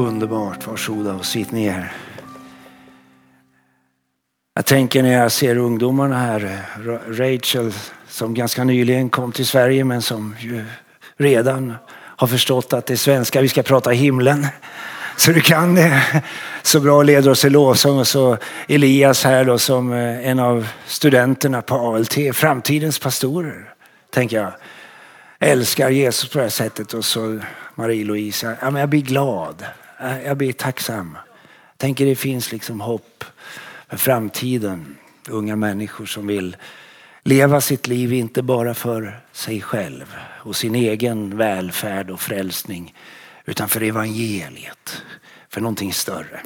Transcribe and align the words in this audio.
underbart. 0.00 0.66
Varsågoda 0.66 1.14
och 1.14 1.26
sitt 1.26 1.52
ner. 1.52 1.92
Jag 4.54 4.66
tänker 4.66 5.02
när 5.02 5.12
jag 5.12 5.32
ser 5.32 5.56
ungdomarna 5.56 6.18
här, 6.18 6.62
Rachel 7.08 7.72
som 8.08 8.34
ganska 8.34 8.64
nyligen 8.64 9.10
kom 9.10 9.32
till 9.32 9.46
Sverige 9.46 9.84
men 9.84 10.02
som 10.02 10.36
ju 10.38 10.64
redan 11.16 11.74
har 11.92 12.26
förstått 12.26 12.72
att 12.72 12.86
det 12.86 12.94
är 12.94 12.96
svenska 12.96 13.40
vi 13.40 13.48
ska 13.48 13.62
prata 13.62 13.92
i 13.92 13.96
himlen. 13.96 14.46
Så 15.16 15.32
du 15.32 15.40
kan 15.40 15.74
det 15.74 16.02
så 16.62 16.80
bra 16.80 17.02
leder 17.02 17.30
oss 17.30 17.44
i 17.44 17.50
lovsång 17.50 17.98
och 17.98 18.08
så 18.08 18.36
Elias 18.68 19.24
här 19.24 19.44
då 19.44 19.58
som 19.58 19.92
eh, 19.92 20.28
en 20.28 20.38
av 20.38 20.68
studenterna 20.86 21.62
på 21.62 21.74
ALT, 21.74 22.16
framtidens 22.32 22.98
pastorer, 22.98 23.74
tänker 24.10 24.36
jag. 24.36 24.52
Älskar 25.38 25.90
Jesus 25.90 26.30
på 26.30 26.38
det 26.38 26.44
här 26.44 26.50
sättet 26.50 26.94
och 26.94 27.04
så 27.04 27.40
Marie-Louise. 27.74 28.56
Ja, 28.60 28.70
men 28.70 28.80
jag 28.80 28.88
blir 28.88 29.02
glad. 29.02 29.64
Eh, 30.00 30.22
jag 30.22 30.36
blir 30.36 30.52
tacksam. 30.52 31.18
Jag 31.72 31.78
tänker 31.78 32.06
det 32.06 32.16
finns 32.16 32.52
liksom 32.52 32.80
hopp 32.80 33.24
för 33.88 33.96
framtiden. 33.96 34.96
Unga 35.28 35.56
människor 35.56 36.06
som 36.06 36.26
vill 36.26 36.56
leva 37.22 37.60
sitt 37.60 37.86
liv 37.86 38.12
inte 38.12 38.42
bara 38.42 38.74
för 38.74 39.20
sig 39.32 39.60
själv 39.60 40.14
och 40.20 40.56
sin 40.56 40.74
egen 40.74 41.36
välfärd 41.36 42.10
och 42.10 42.20
frälsning 42.20 42.94
utan 43.44 43.68
för 43.68 43.82
evangeliet, 43.82 45.02
för 45.48 45.60
någonting 45.60 45.92
större. 45.92 46.40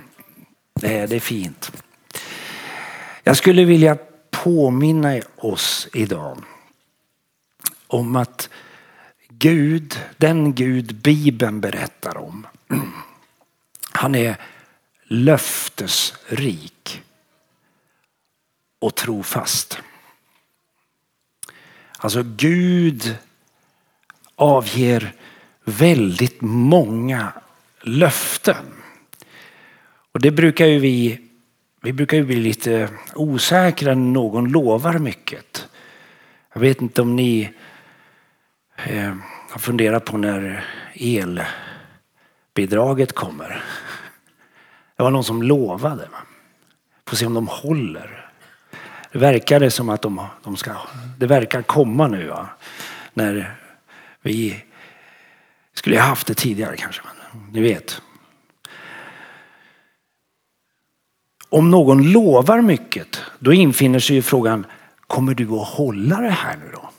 Det 0.80 0.98
är, 0.98 1.06
det 1.06 1.16
är 1.16 1.20
fint. 1.20 1.72
Jag 3.22 3.36
skulle 3.36 3.64
vilja 3.64 3.98
påminna 4.30 5.20
oss 5.36 5.88
idag 5.92 6.38
om 7.86 8.16
att 8.16 8.48
Gud, 9.28 10.00
den 10.16 10.54
Gud 10.54 10.94
Bibeln 10.94 11.60
berättar 11.60 12.16
om, 12.16 12.46
han 14.04 14.14
är 14.14 14.36
löftesrik 15.04 15.82
och 18.78 18.94
trofast. 18.94 19.78
Alltså 21.98 22.22
Gud 22.22 23.18
avger 24.36 25.12
väldigt 25.64 26.40
många 26.40 27.32
löften. 27.80 28.64
Och 30.12 30.20
det 30.20 30.30
brukar 30.30 30.66
ju 30.66 30.78
vi, 30.78 31.20
vi 31.82 31.92
brukar 31.92 32.16
ju 32.16 32.24
bli 32.24 32.36
lite 32.36 32.88
osäkra 33.14 33.94
när 33.94 34.12
någon 34.12 34.52
lovar 34.52 34.98
mycket. 34.98 35.68
Jag 36.52 36.60
vet 36.60 36.82
inte 36.82 37.02
om 37.02 37.16
ni 37.16 37.52
eh, 38.76 39.14
har 39.50 39.58
funderat 39.58 40.04
på 40.04 40.16
när 40.16 40.64
elbidraget 42.54 43.12
kommer. 43.12 43.64
Det 44.96 45.02
var 45.02 45.10
någon 45.10 45.24
som 45.24 45.42
lovade. 45.42 46.08
Får 47.06 47.16
se 47.16 47.26
om 47.26 47.34
de 47.34 47.48
håller. 47.48 48.30
Det 49.12 49.18
verkar 49.18 49.68
som 49.68 49.88
att 49.88 50.02
de, 50.02 50.26
de 50.44 50.56
ska, 50.56 50.72
det 51.18 51.26
verkar 51.26 51.62
komma 51.62 52.06
nu. 52.06 52.28
Va? 52.28 52.48
När 53.14 53.56
vi 54.22 54.64
skulle 55.74 56.00
ha 56.00 56.06
haft 56.06 56.26
det 56.26 56.34
tidigare 56.34 56.76
kanske. 56.76 57.02
Men 57.04 57.52
ni 57.52 57.60
vet. 57.60 58.02
Om 61.48 61.70
någon 61.70 62.12
lovar 62.12 62.60
mycket, 62.60 63.20
då 63.38 63.52
infinner 63.52 63.98
sig 63.98 64.16
ju 64.16 64.22
frågan, 64.22 64.66
kommer 65.06 65.34
du 65.34 65.50
att 65.50 65.68
hålla 65.68 66.20
det 66.20 66.30
här 66.30 66.56
nu 66.56 66.70
då? 66.72 66.90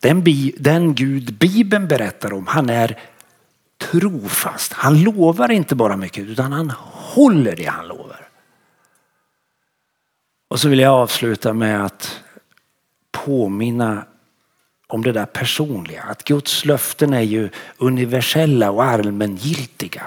Den, 0.00 0.24
den 0.58 0.94
Gud 0.94 1.34
Bibeln 1.34 1.88
berättar 1.88 2.32
om, 2.32 2.46
han 2.46 2.70
är 2.70 2.98
trofast. 3.90 4.72
Han 4.72 5.02
lovar 5.02 5.50
inte 5.50 5.74
bara 5.74 5.96
mycket 5.96 6.24
utan 6.24 6.52
han 6.52 6.70
håller 6.80 7.56
det 7.56 7.66
han 7.66 7.88
lovar. 7.88 8.28
Och 10.48 10.60
så 10.60 10.68
vill 10.68 10.78
jag 10.78 10.92
avsluta 10.92 11.52
med 11.52 11.84
att 11.84 12.20
påminna 13.10 14.06
om 14.86 15.02
det 15.02 15.12
där 15.12 15.26
personliga. 15.26 16.02
Att 16.02 16.24
Guds 16.24 16.64
löften 16.64 17.14
är 17.14 17.20
ju 17.20 17.50
universella 17.76 18.70
och 18.70 18.84
allmängiltiga. 18.84 20.02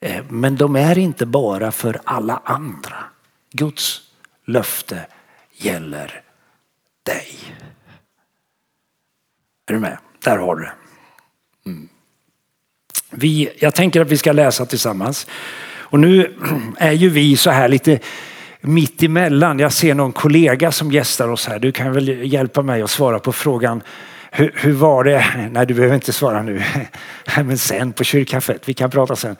Eh, 0.00 0.24
men 0.28 0.56
de 0.56 0.76
är 0.76 0.98
inte 0.98 1.26
bara 1.26 1.72
för 1.72 2.00
alla 2.04 2.42
andra. 2.44 3.04
Guds 3.52 4.02
löfte 4.44 5.06
gäller 5.52 6.22
dig. 7.02 7.38
Är 9.66 9.72
du 9.72 9.80
med? 9.80 9.98
Där 10.24 10.38
har 10.38 10.56
du 10.56 10.62
det. 10.62 10.74
Mm. 11.66 11.88
Vi, 13.16 13.50
jag 13.58 13.74
tänker 13.74 14.00
att 14.00 14.08
vi 14.08 14.18
ska 14.18 14.32
läsa 14.32 14.66
tillsammans. 14.66 15.26
Och 15.76 16.00
nu 16.00 16.34
är 16.78 16.92
ju 16.92 17.08
vi 17.08 17.36
så 17.36 17.50
här 17.50 17.68
lite 17.68 17.98
mitt 18.60 19.02
emellan. 19.02 19.58
Jag 19.58 19.72
ser 19.72 19.94
någon 19.94 20.12
kollega 20.12 20.72
som 20.72 20.92
gästar 20.92 21.28
oss 21.28 21.46
här. 21.46 21.58
Du 21.58 21.72
kan 21.72 21.92
väl 21.92 22.32
hjälpa 22.32 22.62
mig 22.62 22.82
att 22.82 22.90
svara 22.90 23.18
på 23.18 23.32
frågan. 23.32 23.82
Hur, 24.30 24.52
hur 24.54 24.72
var 24.72 25.04
det? 25.04 25.48
Nej, 25.50 25.66
du 25.66 25.74
behöver 25.74 25.94
inte 25.94 26.12
svara 26.12 26.42
nu. 26.42 26.62
Men 27.36 27.58
sen 27.58 27.92
på 27.92 28.04
kyrkkaffet. 28.04 28.68
Vi 28.68 28.74
kan 28.74 28.90
prata 28.90 29.16
sen. 29.16 29.36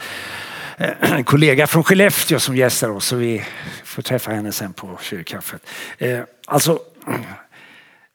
En 1.01 1.25
kollega 1.25 1.67
från 1.67 1.85
Skellefteå 1.85 2.39
som 2.39 2.57
gästar 2.57 2.89
oss 2.89 3.13
och 3.13 3.23
vi 3.23 3.45
får 3.85 4.03
träffa 4.03 4.31
henne 4.31 4.53
sen 4.53 4.73
på 4.73 4.99
kyrkkaffet. 5.03 5.67
Eh, 5.99 6.21
alltså, 6.47 6.79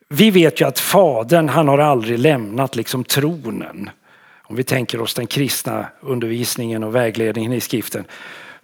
vi 0.09 0.31
vet 0.31 0.61
ju 0.61 0.67
att 0.67 0.79
fadern 0.79 1.49
han 1.49 1.67
har 1.67 1.77
aldrig 1.77 2.19
lämnat 2.19 2.75
liksom 2.75 3.03
tronen. 3.03 3.89
Om 4.49 4.55
vi 4.55 4.63
tänker 4.63 5.01
oss 5.01 5.13
den 5.13 5.27
kristna 5.27 5.85
undervisningen 6.01 6.83
och 6.83 6.95
vägledningen 6.95 7.53
i 7.53 7.61
skriften 7.61 8.05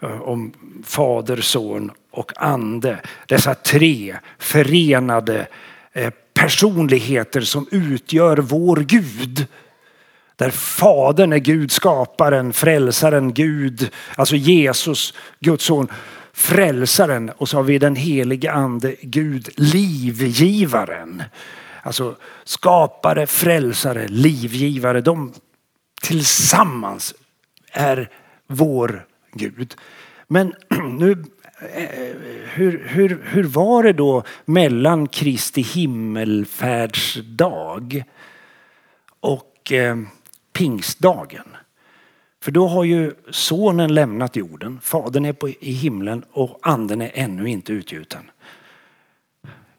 eh, 0.02 0.22
om 0.22 0.54
fader, 0.84 1.38
son 1.42 1.92
och 2.12 2.32
ande. 2.36 3.00
Dessa 3.28 3.56
tre 3.56 4.16
förenade 4.40 5.48
eh, 5.94 6.14
personligheter 6.34 7.42
som 7.42 7.68
utgör 7.72 8.38
vår 8.38 8.78
Gud. 8.78 9.48
Där 10.36 10.50
Fadern 10.50 11.34
är 11.34 11.38
Gud, 11.38 11.72
skaparen, 11.72 12.54
frälsaren, 12.54 13.34
Gud, 13.34 13.90
alltså 14.16 14.36
Jesus, 14.36 15.14
Guds 15.40 15.66
son, 15.66 15.88
frälsaren 16.34 17.30
och 17.30 17.50
så 17.50 17.58
har 17.58 17.64
vi 17.64 17.78
den 17.78 17.96
helige 17.96 18.52
ande, 18.52 18.96
Gud, 19.02 19.50
livgivaren. 19.56 21.24
Alltså 21.82 22.16
skapare, 22.44 23.28
frälsare, 23.28 24.08
livgivare. 24.08 25.02
De 25.02 25.34
tillsammans 26.02 27.14
är 27.72 28.10
vår 28.48 29.08
Gud. 29.34 29.76
Men 30.28 30.54
nu, 31.00 31.24
eh, 31.74 32.16
hur, 32.54 32.88
hur, 32.88 33.22
hur 33.26 33.44
var 33.44 33.84
det 33.84 33.94
då 33.94 34.24
mellan 34.46 35.08
Kristi 35.08 35.62
himmelfärdsdag 35.62 38.04
och 39.20 39.72
eh, 39.72 39.98
pingstdagen? 40.54 41.48
För 42.44 42.52
då 42.52 42.68
har 42.68 42.84
ju 42.84 43.14
sonen 43.30 43.94
lämnat 43.94 44.36
jorden, 44.36 44.80
fadern 44.82 45.26
är 45.26 45.34
på, 45.34 45.50
i 45.50 45.72
himlen 45.72 46.24
och 46.32 46.60
anden 46.62 47.02
är 47.02 47.12
ännu 47.14 47.50
inte 47.50 47.74
utgjuten. 47.74 48.32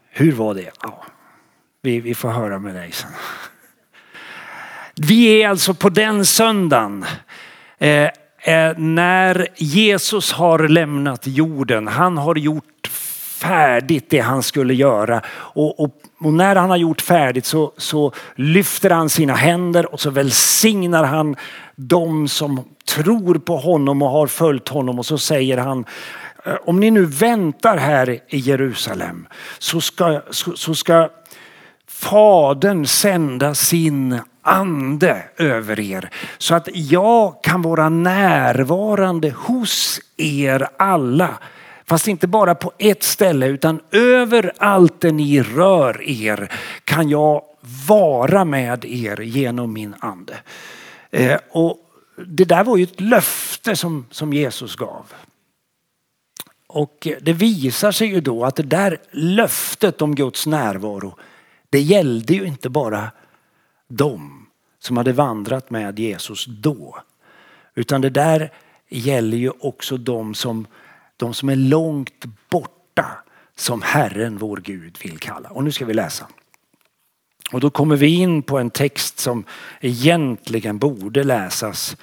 Hur 0.09 0.33
var 0.33 0.55
det? 0.55 0.71
Ja, 0.83 1.05
vi, 1.83 2.01
vi 2.01 2.15
får 2.15 2.29
höra 2.29 2.59
med 2.59 2.75
dig 2.75 2.93
sen. 2.93 3.11
Vi 5.01 5.43
är 5.43 5.49
alltså 5.49 5.75
på 5.75 5.89
den 5.89 6.27
söndagen 6.27 7.05
eh, 7.79 8.05
eh, 8.39 8.79
när 8.79 9.49
Jesus 9.57 10.33
har 10.33 10.69
lämnat 10.69 11.27
jorden. 11.27 11.89
Han 11.89 12.19
har 12.19 12.37
gjort 12.37 12.91
färdigt 13.41 14.11
det 14.11 14.19
han 14.19 14.43
skulle 14.43 14.75
göra. 14.75 15.23
Och, 15.29 15.81
och, 15.81 15.91
och, 16.21 16.33
när 16.33 16.57
han 16.57 16.71
har 16.71 16.77
gjort 16.77 17.01
färdigt 17.01 17.47
så, 17.47 17.73
så 17.77 18.13
lyfter 18.35 18.91
han 18.91 19.09
sina 19.09 19.35
händer 19.35 19.93
och 19.93 20.01
så 20.01 20.11
välsignar 20.11 21.05
han 21.05 21.37
de 21.77 22.29
som 22.29 22.65
tror 22.89 23.35
på 23.35 23.57
honom 23.57 24.03
och 24.03 24.11
har 24.11 24.27
följt 24.27 24.69
honom 24.69 24.99
och 24.99 25.07
så 25.07 25.19
säger 25.19 25.59
han 25.59 25.85
eh, 26.45 26.55
om 26.65 26.81
ni 26.81 26.91
nu 26.91 27.05
väntar 27.05 27.77
här 27.77 28.11
i 28.11 28.39
Jerusalem 28.39 29.27
så 29.59 29.81
ska, 29.81 30.23
så, 30.31 30.57
så 30.57 30.75
ska 30.75 31.09
Fadern 31.89 32.87
sända 32.87 33.55
sin 33.55 34.21
ande 34.47 35.23
över 35.37 35.81
er 35.81 36.11
så 36.39 36.55
att 36.55 36.69
jag 36.73 37.43
kan 37.43 37.63
vara 37.63 37.89
närvarande 37.89 39.31
hos 39.31 40.01
er 40.17 40.69
alla. 40.77 41.39
Fast 41.85 42.09
inte 42.09 42.27
bara 42.27 42.55
på 42.55 42.73
ett 42.79 43.03
ställe 43.03 43.47
utan 43.47 43.81
överallt 43.91 45.01
där 45.01 45.13
ni 45.13 45.43
rör 45.43 46.03
er 46.03 46.53
kan 46.85 47.09
jag 47.09 47.43
vara 47.89 48.45
med 48.45 48.85
er 48.85 49.21
genom 49.21 49.73
min 49.73 49.95
ande. 50.01 50.37
Eh, 51.11 51.39
och 51.51 51.79
det 52.27 52.45
där 52.45 52.65
var 52.65 52.77
ju 52.77 52.83
ett 52.83 53.01
löfte 53.01 53.77
som, 53.77 54.07
som 54.11 54.33
Jesus 54.33 54.77
gav. 54.77 55.05
Och 56.67 57.09
det 57.21 57.33
visar 57.33 57.93
sig 57.93 58.09
ju 58.09 58.21
då 58.21 58.45
att 58.45 58.57
det 58.57 58.63
där 58.63 58.99
löftet 59.11 60.03
om 60.03 60.15
Guds 60.15 60.47
närvaro, 60.47 61.19
det 61.71 61.81
gällde 61.81 62.35
ju 62.35 62.45
inte 62.45 62.69
bara 62.69 63.11
dem 63.88 64.47
som 64.79 64.97
hade 64.97 65.12
vandrat 65.12 65.71
med 65.71 65.99
Jesus 65.99 66.47
då. 66.47 66.99
Utan 67.75 68.00
det 68.00 68.11
där 68.11 68.53
gäller 68.88 69.37
ju 69.37 69.50
också 69.61 69.97
de 69.97 70.35
som, 70.35 70.67
de 71.17 71.35
som 71.35 71.49
är 71.49 71.56
långt 71.56 72.25
borta 72.50 73.06
som 73.56 73.83
Herren 73.83 74.38
vår 74.38 74.56
Gud 74.56 74.99
vill 75.03 75.19
kalla. 75.19 75.49
Och 75.49 75.65
nu 75.65 75.73
ska 75.73 75.85
vi 75.85 75.94
läsa. 75.94 76.29
Och 77.53 77.61
då 77.61 77.71
kommer 77.71 77.97
vi 77.97 78.15
in 78.15 78.43
på 78.43 78.59
en 78.59 78.71
text 78.71 79.19
som 79.19 79.44
egentligen 79.81 80.79
borde 80.79 81.25
läsas 81.25 81.97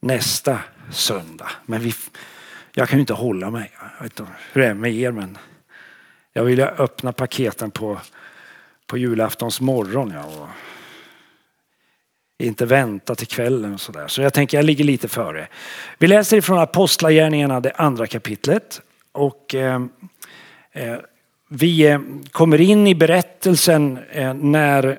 nästa 0.00 0.58
söndag. 0.90 1.50
Men 1.66 1.80
vi, 1.80 1.94
jag 2.74 2.88
kan 2.88 2.98
ju 2.98 3.00
inte 3.00 3.14
hålla 3.14 3.50
mig. 3.50 3.72
Jag 3.96 4.02
vet 4.02 4.20
inte 4.20 4.32
hur 4.52 4.60
det 4.60 4.68
är 4.68 4.74
med 4.74 4.94
er 4.94 5.12
men 5.12 5.38
jag 6.32 6.44
vill 6.44 6.60
öppna 6.60 7.12
paketen 7.12 7.70
på, 7.70 8.00
på 8.86 8.98
julaftons 8.98 9.60
morgon. 9.60 10.10
Ja, 10.10 10.24
och 10.24 10.48
inte 12.38 12.66
vänta 12.66 13.14
till 13.14 13.26
kvällen 13.26 13.74
och 13.74 13.80
sådär. 13.80 14.08
Så 14.08 14.22
jag 14.22 14.34
tänker 14.34 14.58
jag 14.58 14.64
ligger 14.64 14.84
lite 14.84 15.08
före. 15.08 15.48
Vi 15.98 16.06
läser 16.06 16.36
ifrån 16.36 16.58
Apostlagärningarna 16.58 17.60
det 17.60 17.72
andra 17.76 18.06
kapitlet. 18.06 18.80
Och 19.12 19.54
eh, 19.54 19.80
eh, 20.72 20.96
vi 21.48 21.86
eh, 21.86 22.00
kommer 22.30 22.60
in 22.60 22.86
i 22.86 22.94
berättelsen 22.94 23.98
eh, 24.10 24.34
när 24.34 24.98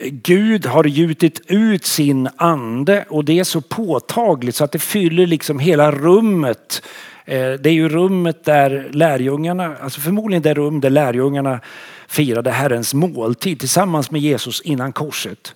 Gud 0.00 0.66
har 0.66 0.84
gjutit 0.84 1.40
ut 1.46 1.84
sin 1.84 2.28
ande 2.36 3.04
och 3.08 3.24
det 3.24 3.38
är 3.38 3.44
så 3.44 3.60
påtagligt 3.60 4.56
så 4.56 4.64
att 4.64 4.72
det 4.72 4.78
fyller 4.78 5.26
liksom 5.26 5.58
hela 5.58 5.90
rummet. 5.90 6.82
Eh, 7.24 7.52
det 7.52 7.68
är 7.68 7.72
ju 7.72 7.88
rummet 7.88 8.44
där 8.44 8.88
lärjungarna, 8.92 9.76
alltså 9.80 10.00
förmodligen 10.00 10.42
det 10.42 10.54
rum 10.54 10.80
där 10.80 10.90
lärjungarna 10.90 11.60
firade 12.08 12.50
Herrens 12.50 12.94
måltid 12.94 13.60
tillsammans 13.60 14.10
med 14.10 14.20
Jesus 14.20 14.60
innan 14.60 14.92
korset. 14.92 15.54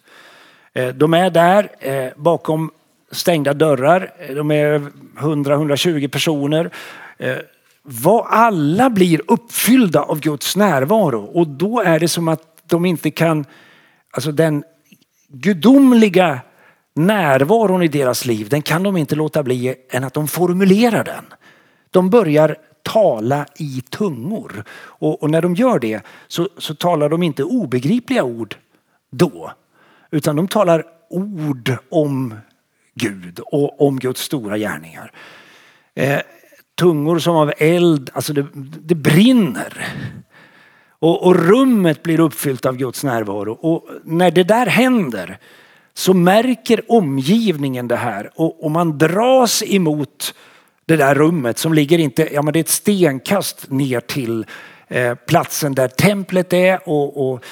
Eh, 0.74 0.88
de 0.88 1.14
är 1.14 1.30
där 1.30 1.68
eh, 1.80 2.08
bakom 2.16 2.70
stängda 3.10 3.54
dörrar. 3.54 4.12
De 4.34 4.50
är 4.50 4.78
100-120 5.18 6.08
personer 6.08 6.70
vad 7.82 8.26
alla 8.28 8.90
blir 8.90 9.20
uppfyllda 9.28 10.02
av 10.02 10.20
Guds 10.20 10.56
närvaro 10.56 11.24
och 11.24 11.48
då 11.48 11.80
är 11.80 12.00
det 12.00 12.08
som 12.08 12.28
att 12.28 12.42
de 12.66 12.86
inte 12.86 13.10
kan, 13.10 13.44
alltså 14.12 14.32
den 14.32 14.64
gudomliga 15.28 16.40
närvaron 16.94 17.82
i 17.82 17.88
deras 17.88 18.26
liv, 18.26 18.48
den 18.48 18.62
kan 18.62 18.82
de 18.82 18.96
inte 18.96 19.14
låta 19.14 19.42
bli 19.42 19.74
än 19.90 20.04
att 20.04 20.14
de 20.14 20.28
formulerar 20.28 21.04
den. 21.04 21.24
De 21.90 22.10
börjar 22.10 22.56
tala 22.82 23.46
i 23.56 23.82
tungor 23.90 24.64
och, 24.72 25.22
och 25.22 25.30
när 25.30 25.42
de 25.42 25.54
gör 25.54 25.78
det 25.78 26.02
så, 26.28 26.48
så 26.58 26.74
talar 26.74 27.08
de 27.08 27.22
inte 27.22 27.44
obegripliga 27.44 28.24
ord 28.24 28.56
då, 29.10 29.52
utan 30.10 30.36
de 30.36 30.48
talar 30.48 30.84
ord 31.10 31.76
om 31.90 32.34
Gud 32.94 33.40
och 33.40 33.86
om 33.86 33.98
Guds 33.98 34.20
stora 34.20 34.58
gärningar. 34.58 35.12
Eh, 35.94 36.20
tungor 36.74 37.18
som 37.18 37.36
av 37.36 37.52
eld, 37.58 38.10
alltså 38.12 38.32
det, 38.32 38.46
det 38.82 38.94
brinner. 38.94 39.86
Och, 41.02 41.26
och, 41.26 41.36
rummet 41.36 42.02
blir 42.02 42.20
uppfyllt 42.20 42.66
av 42.66 42.76
Guds 42.76 43.04
närvaro. 43.04 43.52
Och 43.52 43.88
när 44.04 44.30
det 44.30 44.44
där 44.44 44.66
händer 44.66 45.38
så 45.94 46.14
märker 46.14 46.92
omgivningen 46.92 47.88
det 47.88 47.96
här 47.96 48.30
och, 48.34 48.64
och 48.64 48.70
man 48.70 48.98
dras 48.98 49.62
emot 49.66 50.34
det 50.86 50.96
där 50.96 51.14
rummet 51.14 51.58
som 51.58 51.74
ligger 51.74 51.98
inte, 51.98 52.28
ja 52.34 52.42
men 52.42 52.52
det 52.52 52.58
är 52.58 52.60
ett 52.60 52.68
stenkast 52.68 53.70
ner 53.70 54.00
till 54.00 54.46
eh, 54.88 55.14
platsen 55.14 55.74
där 55.74 55.88
templet 55.88 56.52
är 56.52 56.88
och, 56.88 57.32
och, 57.32 57.44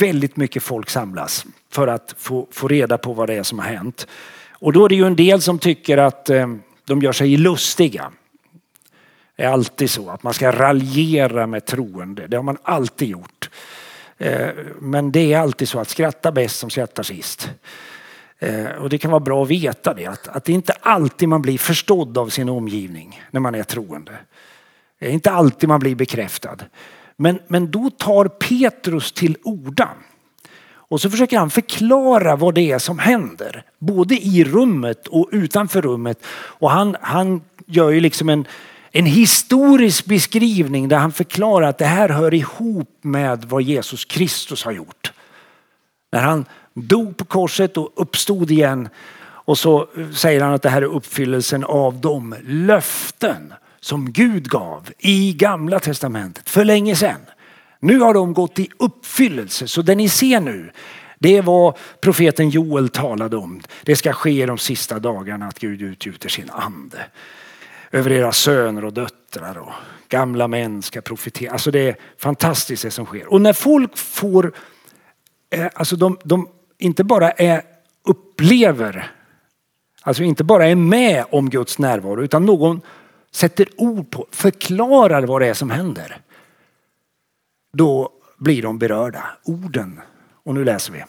väldigt 0.00 0.36
mycket 0.36 0.62
folk 0.62 0.90
samlas 0.90 1.46
för 1.70 1.88
att 1.88 2.14
få, 2.18 2.46
få 2.50 2.68
reda 2.68 2.98
på 2.98 3.12
vad 3.12 3.28
det 3.28 3.34
är 3.34 3.42
som 3.42 3.58
har 3.58 3.66
hänt. 3.66 4.06
Och 4.52 4.72
då 4.72 4.84
är 4.84 4.88
det 4.88 4.94
ju 4.94 5.06
en 5.06 5.16
del 5.16 5.40
som 5.40 5.58
tycker 5.58 5.98
att 5.98 6.30
eh, 6.30 6.46
de 6.84 7.02
gör 7.02 7.12
sig 7.12 7.36
lustiga 7.36 8.12
är 9.36 9.48
alltid 9.48 9.90
så 9.90 10.10
att 10.10 10.22
man 10.22 10.34
ska 10.34 10.52
raljera 10.52 11.46
med 11.46 11.64
troende. 11.64 12.26
Det 12.26 12.36
har 12.36 12.42
man 12.42 12.58
alltid 12.62 13.08
gjort. 13.08 13.50
Eh, 14.18 14.48
men 14.78 15.12
det 15.12 15.32
är 15.32 15.38
alltid 15.38 15.68
så 15.68 15.78
att 15.78 15.88
skratta 15.88 16.32
bäst 16.32 16.58
som 16.58 16.70
skrattar 16.70 17.02
sist. 17.02 17.50
Eh, 18.38 18.66
och 18.66 18.88
det 18.88 18.98
kan 18.98 19.10
vara 19.10 19.20
bra 19.20 19.42
att 19.42 19.50
veta 19.50 19.94
det, 19.94 20.06
att, 20.06 20.28
att 20.28 20.44
det 20.44 20.52
inte 20.52 20.72
alltid 20.72 21.28
man 21.28 21.42
blir 21.42 21.58
förstådd 21.58 22.18
av 22.18 22.28
sin 22.28 22.48
omgivning 22.48 23.22
när 23.30 23.40
man 23.40 23.54
är 23.54 23.62
troende. 23.62 24.12
Det 24.98 25.06
är 25.06 25.10
inte 25.10 25.30
alltid 25.30 25.68
man 25.68 25.80
blir 25.80 25.94
bekräftad. 25.94 26.56
Men, 27.16 27.38
men 27.48 27.70
då 27.70 27.90
tar 27.90 28.28
Petrus 28.28 29.12
till 29.12 29.36
orda. 29.42 29.88
Och 30.66 31.00
så 31.00 31.10
försöker 31.10 31.38
han 31.38 31.50
förklara 31.50 32.36
vad 32.36 32.54
det 32.54 32.70
är 32.70 32.78
som 32.78 32.98
händer. 32.98 33.64
Både 33.78 34.14
i 34.14 34.44
rummet 34.44 35.06
och 35.06 35.28
utanför 35.32 35.82
rummet. 35.82 36.24
Och 36.32 36.70
han, 36.70 36.96
han 37.00 37.42
gör 37.66 37.90
ju 37.90 38.00
liksom 38.00 38.28
en, 38.28 38.46
en 38.96 39.06
historisk 39.06 40.04
beskrivning 40.04 40.88
där 40.88 40.96
han 40.96 41.12
förklarar 41.12 41.68
att 41.68 41.78
det 41.78 41.84
här 41.84 42.08
hör 42.08 42.34
ihop 42.34 42.98
med 43.02 43.44
vad 43.44 43.62
Jesus 43.62 44.04
Kristus 44.04 44.64
har 44.64 44.72
gjort. 44.72 45.12
När 46.12 46.20
han 46.20 46.44
dog 46.74 47.16
på 47.16 47.24
korset 47.24 47.76
och 47.76 47.92
uppstod 47.96 48.50
igen 48.50 48.88
och 49.20 49.58
så 49.58 49.88
säger 50.14 50.40
han 50.40 50.54
att 50.54 50.62
det 50.62 50.68
här 50.68 50.82
är 50.82 50.86
uppfyllelsen 50.86 51.64
av 51.64 52.00
de 52.00 52.34
löften 52.44 53.52
som 53.80 54.12
Gud 54.12 54.48
gav 54.48 54.90
i 54.98 55.32
gamla 55.32 55.80
testamentet 55.80 56.50
för 56.50 56.64
länge 56.64 56.96
sedan. 56.96 57.20
Nu 57.80 58.00
har 58.00 58.14
de 58.14 58.34
gått 58.34 58.58
i 58.58 58.68
uppfyllelse 58.78 59.68
så 59.68 59.82
det 59.82 59.94
ni 59.94 60.08
ser 60.08 60.40
nu 60.40 60.72
det 61.18 61.36
är 61.36 61.42
vad 61.42 61.76
profeten 62.00 62.50
Joel 62.50 62.88
talade 62.88 63.36
om. 63.36 63.60
Det 63.82 63.96
ska 63.96 64.12
ske 64.12 64.42
i 64.42 64.46
de 64.46 64.58
sista 64.58 64.98
dagarna 64.98 65.46
att 65.46 65.58
Gud 65.58 65.82
utgjuter 65.82 66.28
sin 66.28 66.50
ande 66.50 66.98
över 67.94 68.12
era 68.12 68.32
söner 68.32 68.84
och 68.84 68.92
döttrar 68.92 69.58
och 69.58 69.72
gamla 70.08 70.48
män 70.48 70.82
ska 70.82 71.00
profetera. 71.00 71.52
Alltså 71.52 71.70
det 71.70 71.88
är 71.88 71.96
fantastiskt 72.18 72.82
det 72.82 72.90
som 72.90 73.06
sker. 73.06 73.32
Och 73.32 73.40
när 73.40 73.52
folk 73.52 73.98
får, 73.98 74.52
eh, 75.50 75.66
alltså 75.74 75.96
de, 75.96 76.18
de 76.24 76.48
inte 76.78 77.04
bara 77.04 77.30
är, 77.30 77.62
upplever, 78.04 79.10
alltså 80.02 80.22
inte 80.22 80.44
bara 80.44 80.66
är 80.66 80.74
med 80.74 81.24
om 81.30 81.50
Guds 81.50 81.78
närvaro 81.78 82.22
utan 82.22 82.46
någon 82.46 82.80
sätter 83.30 83.68
ord 83.76 84.10
på, 84.10 84.26
förklarar 84.30 85.22
vad 85.22 85.40
det 85.40 85.46
är 85.46 85.54
som 85.54 85.70
händer. 85.70 86.20
Då 87.72 88.10
blir 88.38 88.62
de 88.62 88.78
berörda. 88.78 89.24
Orden, 89.44 90.00
och 90.44 90.54
nu 90.54 90.64
läser 90.64 90.92
vi. 90.92 91.04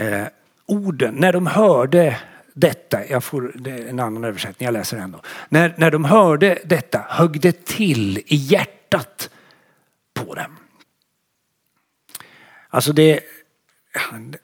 Eh, 0.00 0.26
orden, 0.66 1.14
när 1.14 1.32
de 1.32 1.46
hörde 1.46 2.16
detta, 2.58 3.06
jag 3.06 3.24
får 3.24 3.66
en 3.66 4.00
annan 4.00 4.24
översättning, 4.24 4.64
jag 4.64 4.72
läser 4.72 4.96
ändå. 4.96 5.20
När, 5.48 5.74
när 5.76 5.90
de 5.90 6.04
hörde 6.04 6.58
detta 6.64 7.04
högg 7.08 7.40
det 7.40 7.64
till 7.64 8.18
i 8.18 8.36
hjärtat 8.36 9.30
på 10.14 10.34
dem. 10.34 10.56
Alltså 12.68 12.92
det, 12.92 13.20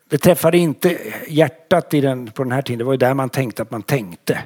det 0.08 0.18
träffade 0.18 0.58
inte 0.58 0.98
hjärtat 1.28 1.94
i 1.94 2.00
den, 2.00 2.30
på 2.30 2.42
den 2.42 2.52
här 2.52 2.62
tiden, 2.62 2.78
det 2.78 2.84
var 2.84 2.92
ju 2.92 2.98
där 2.98 3.14
man 3.14 3.30
tänkte 3.30 3.62
att 3.62 3.70
man 3.70 3.82
tänkte. 3.82 4.42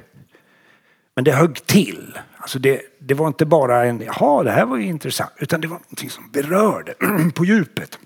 Men 1.15 1.23
det 1.23 1.31
högg 1.31 1.65
till. 1.65 2.19
Alltså 2.37 2.59
det, 2.59 2.81
det 2.99 3.13
var 3.13 3.27
inte 3.27 3.45
bara 3.45 3.85
en, 3.85 4.01
jaha 4.01 4.43
det 4.43 4.51
här 4.51 4.65
var 4.65 4.77
ju 4.77 4.85
intressant, 4.85 5.31
utan 5.37 5.61
det 5.61 5.67
var 5.67 5.77
någonting 5.77 6.09
som 6.09 6.31
berörde 6.31 6.93
på 7.35 7.45
djupet. 7.45 7.99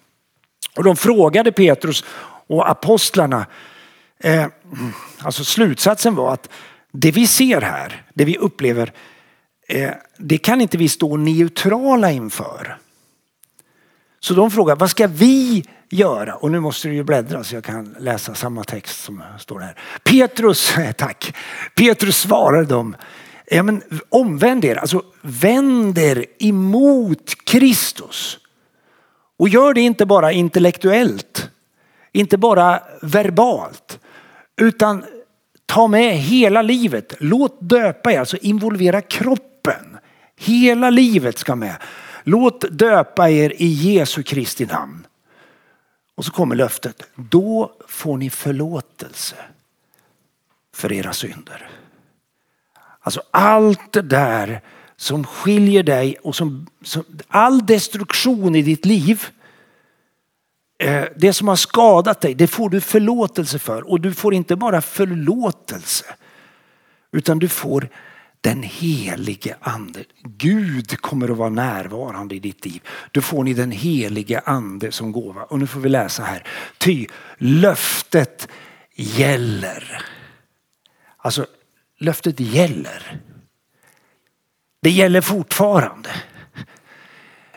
Och 0.78 0.84
de 0.84 0.96
frågade 0.96 1.52
Petrus 1.52 2.06
och 2.48 2.70
apostlarna 2.70 3.46
Eh, 4.24 4.48
alltså 5.20 5.44
slutsatsen 5.44 6.16
var 6.16 6.34
att 6.34 6.50
det 6.92 7.12
vi 7.12 7.28
ser 7.28 7.62
här, 7.62 8.06
det 8.14 8.26
vi 8.26 8.38
upplever, 8.38 8.94
eh, 9.68 9.92
det 10.18 10.38
kan 10.38 10.62
inte 10.62 10.78
vi 10.78 10.90
stå 10.90 11.18
neutrala 11.18 12.12
inför. 12.12 12.78
Så 14.20 14.34
de 14.34 14.52
frågar, 14.52 14.76
vad 14.76 14.90
ska 14.90 15.08
vi 15.08 15.66
göra? 15.90 16.36
Och 16.36 16.52
nu 16.52 16.60
måste 16.60 16.88
du 16.88 16.94
ju 16.94 17.04
bläddra 17.04 17.44
så 17.44 17.56
jag 17.56 17.64
kan 17.64 17.96
läsa 18.00 18.36
samma 18.36 18.64
text 18.64 19.04
som 19.04 19.24
står 19.40 19.60
här. 19.60 19.78
Petrus, 20.04 20.78
eh, 20.78 20.92
tack. 20.92 21.36
Petrus 21.76 22.18
svarade 22.18 22.66
dem, 22.66 22.96
ja, 23.46 23.64
men 23.64 23.84
omvänd 24.10 24.66
er, 24.66 24.76
alltså 24.76 25.04
vänd 25.22 25.98
er 25.98 26.26
emot 26.40 27.36
Kristus 27.46 28.38
Och 29.38 29.50
gör 29.50 29.74
det 29.74 29.82
inte 29.82 30.06
bara 30.06 30.32
intellektuellt, 30.32 31.50
inte 32.12 32.38
bara 32.38 32.80
verbalt, 33.02 34.00
utan 34.62 35.06
ta 35.66 35.88
med 35.88 36.18
hela 36.18 36.62
livet. 36.62 37.14
Låt 37.20 37.58
döpa 37.60 38.12
er, 38.12 38.20
alltså 38.20 38.38
involvera 38.38 39.02
kroppen. 39.02 39.98
Hela 40.38 40.90
livet 40.90 41.38
ska 41.38 41.56
med. 41.56 41.76
Låt 42.24 42.66
döpa 42.72 43.30
er 43.30 43.54
i 43.58 43.68
Jesu 43.68 44.24
Kristi 44.24 44.66
namn. 44.66 45.08
Och 46.16 46.26
så 46.26 46.32
kommer 46.32 46.56
löftet. 46.56 47.04
Då 47.16 47.76
får 47.88 48.18
ni 48.18 48.30
förlåtelse 48.30 49.36
för 50.76 50.94
era 50.94 51.14
synder. 51.14 51.70
Alltså 53.00 53.22
allt 53.32 53.94
det 53.94 54.02
där 54.02 54.62
som 54.96 55.24
skiljer 55.24 55.84
dig 55.84 56.18
och 56.24 56.36
som, 56.36 56.68
som 56.84 57.04
all 57.28 57.66
destruktion 57.66 58.56
i 58.56 58.62
ditt 58.62 58.86
liv. 58.86 59.28
Eh, 60.82 61.06
det 61.16 61.34
som 61.34 61.48
har 61.48 61.56
skadat 61.56 62.22
dig, 62.22 62.36
det 62.36 62.48
får 62.48 62.70
du 62.70 62.82
förlåtelse 62.82 63.60
för. 63.60 63.90
Och 63.92 64.02
du 64.02 64.14
får 64.14 64.34
inte 64.34 64.56
bara 64.56 64.82
förlåtelse. 64.82 66.06
Utan 67.12 67.40
du 67.40 67.48
får 67.48 67.90
den 68.42 68.64
helige 68.64 69.56
ande. 69.62 70.04
Gud 70.24 71.02
kommer 71.02 71.32
att 71.32 71.38
vara 71.38 71.50
närvarande 71.50 72.36
i 72.36 72.40
ditt 72.40 72.66
liv. 72.66 72.82
Då 73.12 73.22
får 73.22 73.44
ni 73.44 73.54
den 73.54 73.72
helige 73.72 74.40
ande 74.40 74.92
som 74.92 75.12
gåva. 75.12 75.44
Och 75.44 75.60
nu 75.60 75.68
får 75.68 75.80
vi 75.80 75.90
läsa 75.90 76.24
här. 76.24 76.48
Ty 76.78 77.08
löftet 77.38 78.48
gäller. 78.96 80.06
Alltså 81.18 81.46
löftet 82.00 82.40
gäller. 82.40 83.22
Det 84.82 84.90
gäller 84.90 85.22
fortfarande. 85.22 86.10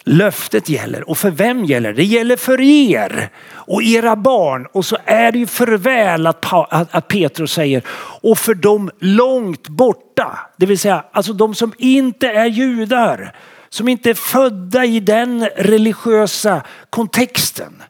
Löftet 0.07 0.69
gäller. 0.69 1.09
Och 1.09 1.19
för 1.19 1.31
vem 1.31 1.65
gäller 1.65 1.93
det? 1.93 1.97
Det 1.97 2.05
gäller 2.05 2.37
för 2.37 2.61
er 2.61 3.31
och 3.47 3.83
era 3.83 4.17
barn. 4.17 4.67
Och 4.73 4.85
så 4.85 4.97
är 5.05 5.33
det 5.33 5.39
ju 5.39 5.47
för 5.47 5.67
väl 5.67 6.27
att, 6.27 6.45
att 6.71 7.09
Petrus 7.09 7.53
säger 7.53 7.83
och 8.23 8.39
för 8.39 8.55
dem 8.55 8.91
långt 8.99 9.69
borta. 9.69 10.39
Det 10.57 10.67
vill 10.67 10.79
säga 10.79 11.05
alltså 11.13 11.33
de 11.33 11.55
som 11.55 11.73
inte 11.79 12.29
är 12.29 12.47
judar. 12.47 13.37
Som 13.69 13.89
inte 13.89 14.11
är 14.11 14.15
födda 14.15 14.85
i 14.85 15.01
den 15.01 15.49
religiösa 15.57 16.63
kontexten. 16.91 17.83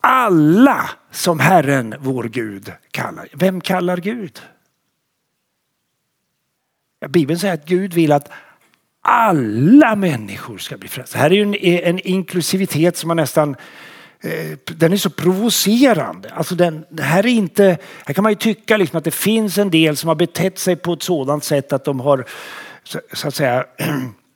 Alla 0.00 0.90
som 1.10 1.40
Herren 1.40 1.94
vår 1.98 2.24
Gud 2.24 2.72
kallar. 2.90 3.28
Vem 3.32 3.60
kallar 3.60 3.96
Gud? 3.96 4.40
Bibeln 7.08 7.38
säger 7.38 7.54
att 7.54 7.66
Gud 7.66 7.94
vill 7.94 8.12
att 8.12 8.30
alla 9.04 9.96
människor 9.96 10.58
ska 10.58 10.76
bli 10.76 10.88
frälsta. 10.88 11.18
Här 11.18 11.32
är 11.32 11.34
ju 11.34 11.42
en, 11.42 11.54
en 11.84 11.98
inklusivitet 11.98 12.96
som 12.96 13.08
man 13.08 13.16
nästan 13.16 13.56
eh, 14.20 14.58
den 14.64 14.92
är 14.92 14.96
så 14.96 15.10
provocerande. 15.10 16.30
Alltså 16.30 16.54
den, 16.54 16.84
det 16.90 17.02
här, 17.02 17.26
är 17.26 17.30
inte, 17.30 17.78
här 18.06 18.14
kan 18.14 18.22
man 18.22 18.32
ju 18.32 18.36
tycka 18.36 18.76
liksom 18.76 18.98
att 18.98 19.04
det 19.04 19.14
finns 19.14 19.58
en 19.58 19.70
del 19.70 19.96
som 19.96 20.08
har 20.08 20.14
betett 20.14 20.58
sig 20.58 20.76
på 20.76 20.92
ett 20.92 21.02
sådant 21.02 21.44
sätt 21.44 21.72
att 21.72 21.84
de 21.84 22.00
har 22.00 22.24
så, 22.84 23.00
så 23.12 23.28
att 23.28 23.34
säga 23.34 23.64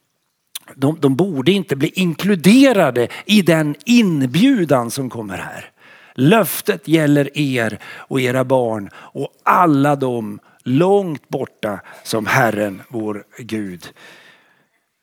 de, 0.75 1.00
de 1.00 1.16
borde 1.16 1.52
inte 1.52 1.76
bli 1.76 1.88
inkluderade 1.88 3.08
i 3.25 3.42
den 3.42 3.75
inbjudan 3.84 4.90
som 4.90 5.10
kommer 5.10 5.38
här. 5.38 5.70
Löftet 6.14 6.88
gäller 6.88 7.38
er 7.38 7.78
och 7.84 8.20
era 8.20 8.44
barn 8.44 8.90
och 8.94 9.32
alla 9.42 9.96
de 9.96 10.38
långt 10.64 11.28
borta 11.28 11.80
som 12.04 12.26
Herren 12.26 12.82
vår 12.88 13.25
Gud 13.38 13.92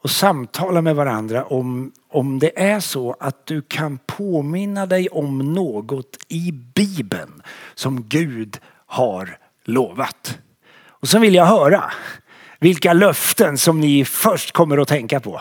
och 0.02 0.10
samtalar 0.10 0.82
med 0.82 0.96
varandra 0.96 1.44
om, 1.44 1.92
om 2.10 2.38
det 2.38 2.62
är 2.62 2.80
så 2.80 3.16
att 3.20 3.46
du 3.46 3.62
kan 3.62 3.98
påminna 4.06 4.86
dig 4.86 5.08
om 5.08 5.54
något 5.54 6.18
i 6.28 6.52
Bibeln 6.52 7.42
som 7.74 8.08
Gud 8.08 8.58
har 8.86 9.38
lovat. 9.64 10.38
Och 10.86 11.08
så 11.08 11.18
vill 11.18 11.34
jag 11.34 11.46
höra 11.46 11.92
vilka 12.58 12.92
löften 12.92 13.58
som 13.58 13.80
ni 13.80 14.04
först 14.04 14.52
kommer 14.52 14.78
att 14.78 14.88
tänka 14.88 15.20
på. 15.20 15.40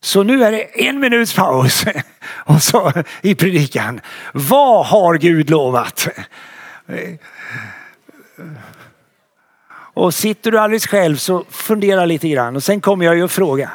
Så 0.00 0.22
nu 0.22 0.44
är 0.44 0.52
det 0.52 0.86
en 0.86 1.00
minuts 1.00 1.34
paus 1.34 1.84
och 2.28 2.62
så 2.62 2.92
i 3.22 3.34
predikan. 3.34 4.00
Vad 4.32 4.86
har 4.86 5.18
Gud 5.18 5.50
lovat? 5.50 6.08
Och 9.98 10.14
sitter 10.14 10.50
du 10.50 10.58
alldeles 10.58 10.86
själv 10.86 11.16
så 11.16 11.44
fundera 11.48 12.04
lite 12.04 12.28
grann 12.28 12.56
och 12.56 12.62
sen 12.62 12.80
kommer 12.80 13.04
jag 13.04 13.16
ju 13.16 13.24
att 13.24 13.32
fråga. 13.32 13.70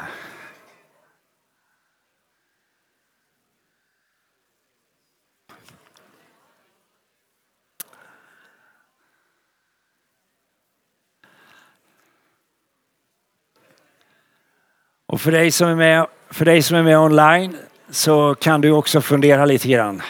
Och 15.06 15.20
för 15.20 15.32
dig 15.32 15.50
som 15.50 15.68
är 15.68 15.74
med, 15.74 16.06
för 16.30 16.44
dig 16.44 16.62
som 16.62 16.76
är 16.76 16.82
med 16.82 16.98
online 16.98 17.56
så 17.90 18.34
kan 18.34 18.60
du 18.60 18.70
också 18.70 19.00
fundera 19.00 19.44
lite 19.44 19.68
grann. 19.68 20.02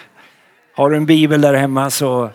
Har 0.75 0.90
du 0.90 0.97
en 0.97 1.06
bibel 1.06 1.40
där 1.40 1.54
hemma 1.54 1.90
så, 1.90 2.30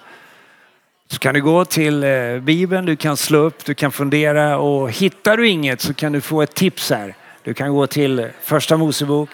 så 1.11 1.19
kan 1.19 1.33
du 1.33 1.41
gå 1.41 1.65
till 1.65 2.03
eh, 2.03 2.39
bibeln, 2.39 2.85
du 2.85 2.95
kan 2.95 3.17
slå 3.17 3.37
upp, 3.37 3.65
du 3.65 3.73
kan 3.73 3.91
fundera 3.91 4.57
och 4.57 4.91
hittar 4.91 5.37
du 5.37 5.47
inget 5.47 5.81
så 5.81 5.93
kan 5.93 6.11
du 6.11 6.21
få 6.21 6.41
ett 6.41 6.55
tips 6.55 6.89
här. 6.89 7.15
Du 7.43 7.53
kan 7.53 7.73
gå 7.73 7.87
till 7.87 8.29
första 8.41 8.77
Mosebok, 8.77 9.29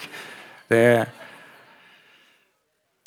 det 0.67 1.05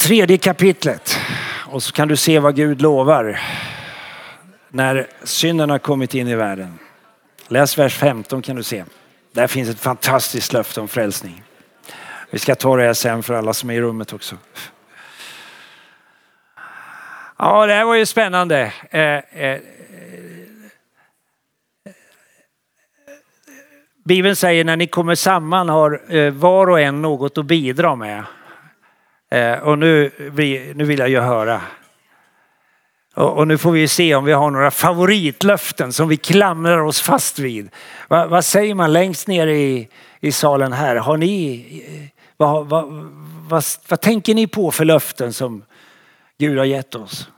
tredje 0.02 0.38
kapitlet 0.38 1.18
och 1.66 1.82
så 1.82 1.92
kan 1.92 2.08
du 2.08 2.16
se 2.16 2.38
vad 2.38 2.56
Gud 2.56 2.82
lovar 2.82 3.40
när 4.68 5.06
synden 5.25 5.70
har 5.70 5.78
kommit 5.78 6.14
in 6.14 6.28
i 6.28 6.34
världen. 6.34 6.78
Läs 7.48 7.78
vers 7.78 7.94
15 7.94 8.42
kan 8.42 8.56
du 8.56 8.62
se. 8.62 8.84
Där 9.32 9.46
finns 9.46 9.68
ett 9.68 9.80
fantastiskt 9.80 10.52
löfte 10.52 10.80
om 10.80 10.88
frälsning. 10.88 11.42
Vi 12.30 12.38
ska 12.38 12.54
ta 12.54 12.76
det 12.76 12.82
här 12.82 12.94
sen 12.94 13.22
för 13.22 13.34
alla 13.34 13.52
som 13.52 13.70
är 13.70 13.75
i 13.75 13.80
rummet 13.80 14.12
också. 14.12 14.37
Ja, 17.38 17.66
det 17.66 17.73
här 17.73 17.85
var 17.85 17.95
ju 17.95 18.07
spännande. 18.07 18.73
Eh, 18.90 19.42
eh, 19.42 19.61
Bibeln 24.04 24.37
säger 24.37 24.64
när 24.64 24.76
ni 24.76 24.87
kommer 24.87 25.14
samman 25.14 25.68
har 25.68 26.16
eh, 26.16 26.33
var 26.33 26.71
och 26.71 26.80
en 26.80 27.02
något 27.02 27.38
att 27.38 27.47
bidra 27.47 27.97
med. 27.97 28.25
Eh, 29.30 29.59
och 29.59 29.78
nu, 29.78 30.11
nu 30.75 30.85
vill 30.85 30.99
jag 30.99 31.09
ju 31.09 31.21
höra 31.21 31.61
och 33.14 33.49
nu 33.49 33.59
får 33.59 33.73
vi 33.73 33.88
se 33.88 34.14
om 34.14 34.25
vi 34.25 34.33
har 34.33 34.50
några 34.50 34.71
favoritlöften 34.71 35.92
som 35.92 36.09
vi 36.09 36.16
klamrar 36.16 36.78
oss 36.78 37.00
fast 37.00 37.38
vid. 37.38 37.71
Vad, 38.09 38.28
vad 38.28 38.45
säger 38.45 38.75
man 38.75 38.92
längst 38.92 39.28
ner 39.28 39.47
i, 39.47 39.88
i 40.21 40.33
salen 40.33 40.73
här? 40.73 40.97
Har 40.97 41.16
ni, 41.16 41.64
eh, 41.87 42.21
vad, 42.37 42.66
vad, 42.66 42.85
vad, 43.49 43.64
vad 43.88 44.00
tänker 44.00 44.35
ni 44.35 44.47
på 44.47 44.71
för 44.71 44.85
löften 44.85 45.33
som 45.33 45.64
Gud 46.38 46.59
har 46.59 46.64
gett 46.64 46.95
oss? 46.95 47.28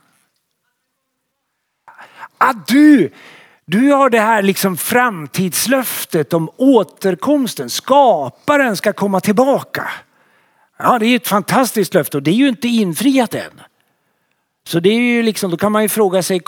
Att 2.39 2.67
du, 2.67 3.13
du 3.65 3.93
har 3.93 4.11
det 4.11 4.21
här 4.21 4.43
liksom 4.43 4.77
framtidslöftet 4.77 6.33
om 6.33 6.51
återkomsten. 6.57 7.71
Skaparen 7.71 8.77
ska 8.77 8.93
komma 8.93 9.21
tillbaka. 9.21 9.91
Ja, 10.79 10.99
det 10.99 11.07
är 11.07 11.17
ett 11.17 11.29
fantastiskt 11.29 11.95
löfte 11.95 12.17
och 12.17 12.23
det 12.23 12.31
är 12.31 12.35
ju 12.35 12.49
inte 12.49 12.69
infriat 12.69 13.35
än. 13.35 13.61
Så 14.65 14.81
det 14.81 14.89
är 14.89 15.01
ju 15.01 15.23
liksom, 15.23 15.51
då 15.51 15.57
kan 15.57 15.73
man 15.73 15.83
ju 15.83 15.89
fråga 15.89 16.23
sig, 16.23 16.41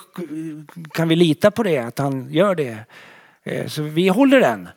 kan 0.93 1.09
vi 1.09 1.17
lita 1.17 1.51
på 1.51 1.63
det, 1.63 1.79
att 1.79 1.99
han 1.99 2.33
gör 2.33 2.55
det? 2.55 2.79
Eh, 3.43 3.67
så 3.67 3.83
vi 3.83 4.09
håller 4.09 4.41
den. 4.41 4.69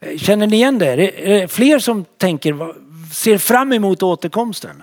Eh, 0.00 0.18
känner 0.18 0.46
ni 0.46 0.56
igen 0.56 0.78
det? 0.78 0.86
Är 0.86 1.40
det 1.40 1.48
fler 1.48 1.78
som 1.78 2.04
tänker, 2.04 2.74
ser 3.12 3.38
fram 3.38 3.72
emot 3.72 4.02
återkomsten? 4.02 4.82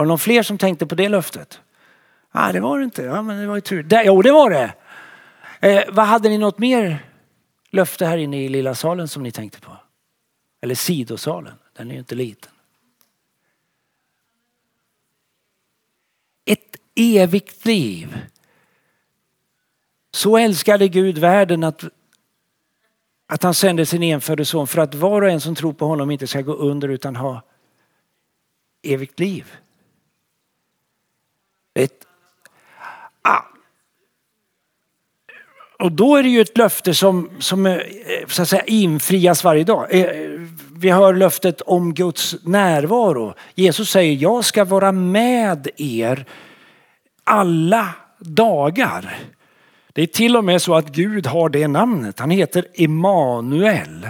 Var 0.00 0.04
det 0.04 0.08
någon 0.08 0.18
fler 0.18 0.42
som 0.42 0.58
tänkte 0.58 0.86
på 0.86 0.94
det 0.94 1.08
löftet? 1.08 1.60
Nej, 2.32 2.44
ah, 2.44 2.52
det 2.52 2.60
var 2.60 2.78
det 2.78 2.84
inte. 2.84 3.02
Ja, 3.02 3.22
men 3.22 3.40
det 3.40 3.46
var 3.46 3.54
ju 3.54 3.60
tur. 3.60 3.82
Det, 3.82 4.02
jo, 4.04 4.22
det 4.22 4.32
var 4.32 4.50
det. 4.50 4.74
Eh, 5.60 5.84
vad 5.88 6.06
hade 6.06 6.28
ni 6.28 6.38
något 6.38 6.58
mer 6.58 7.06
löfte 7.70 8.06
här 8.06 8.18
inne 8.18 8.44
i 8.44 8.48
lilla 8.48 8.74
salen 8.74 9.08
som 9.08 9.22
ni 9.22 9.32
tänkte 9.32 9.60
på? 9.60 9.76
Eller 10.60 10.74
sidosalen, 10.74 11.52
den 11.72 11.88
är 11.90 11.92
ju 11.92 11.98
inte 11.98 12.14
liten. 12.14 12.52
Ett 16.44 16.76
evigt 16.94 17.64
liv. 17.64 18.18
Så 20.10 20.36
älskade 20.36 20.88
Gud 20.88 21.18
världen 21.18 21.64
att, 21.64 21.84
att 23.26 23.42
han 23.42 23.54
sände 23.54 23.86
sin 23.86 24.02
enfödde 24.02 24.44
son 24.44 24.66
för 24.66 24.80
att 24.80 24.94
var 24.94 25.22
och 25.22 25.30
en 25.30 25.40
som 25.40 25.54
tror 25.54 25.72
på 25.72 25.86
honom 25.86 26.10
inte 26.10 26.26
ska 26.26 26.40
gå 26.40 26.52
under 26.52 26.88
utan 26.88 27.16
ha 27.16 27.42
evigt 28.82 29.20
liv. 29.20 29.56
Ett, 31.74 32.06
ah. 33.22 33.42
Och 35.78 35.92
då 35.92 36.16
är 36.16 36.22
det 36.22 36.28
ju 36.28 36.40
ett 36.40 36.58
löfte 36.58 36.94
som, 36.94 37.30
som 37.38 37.66
eh, 37.66 37.78
så 38.28 38.42
att 38.42 38.48
säga, 38.48 38.64
infrias 38.64 39.44
varje 39.44 39.64
dag. 39.64 39.94
Eh, 39.94 40.40
vi 40.76 40.90
hör 40.90 41.14
löftet 41.14 41.60
om 41.60 41.94
Guds 41.94 42.36
närvaro. 42.42 43.34
Jesus 43.54 43.90
säger, 43.90 44.22
jag 44.22 44.44
ska 44.44 44.64
vara 44.64 44.92
med 44.92 45.68
er 45.76 46.24
alla 47.24 47.94
dagar. 48.18 49.18
Det 49.92 50.02
är 50.02 50.06
till 50.06 50.36
och 50.36 50.44
med 50.44 50.62
så 50.62 50.74
att 50.74 50.88
Gud 50.88 51.26
har 51.26 51.48
det 51.48 51.68
namnet. 51.68 52.18
Han 52.18 52.30
heter 52.30 52.66
Emanuel. 52.74 54.08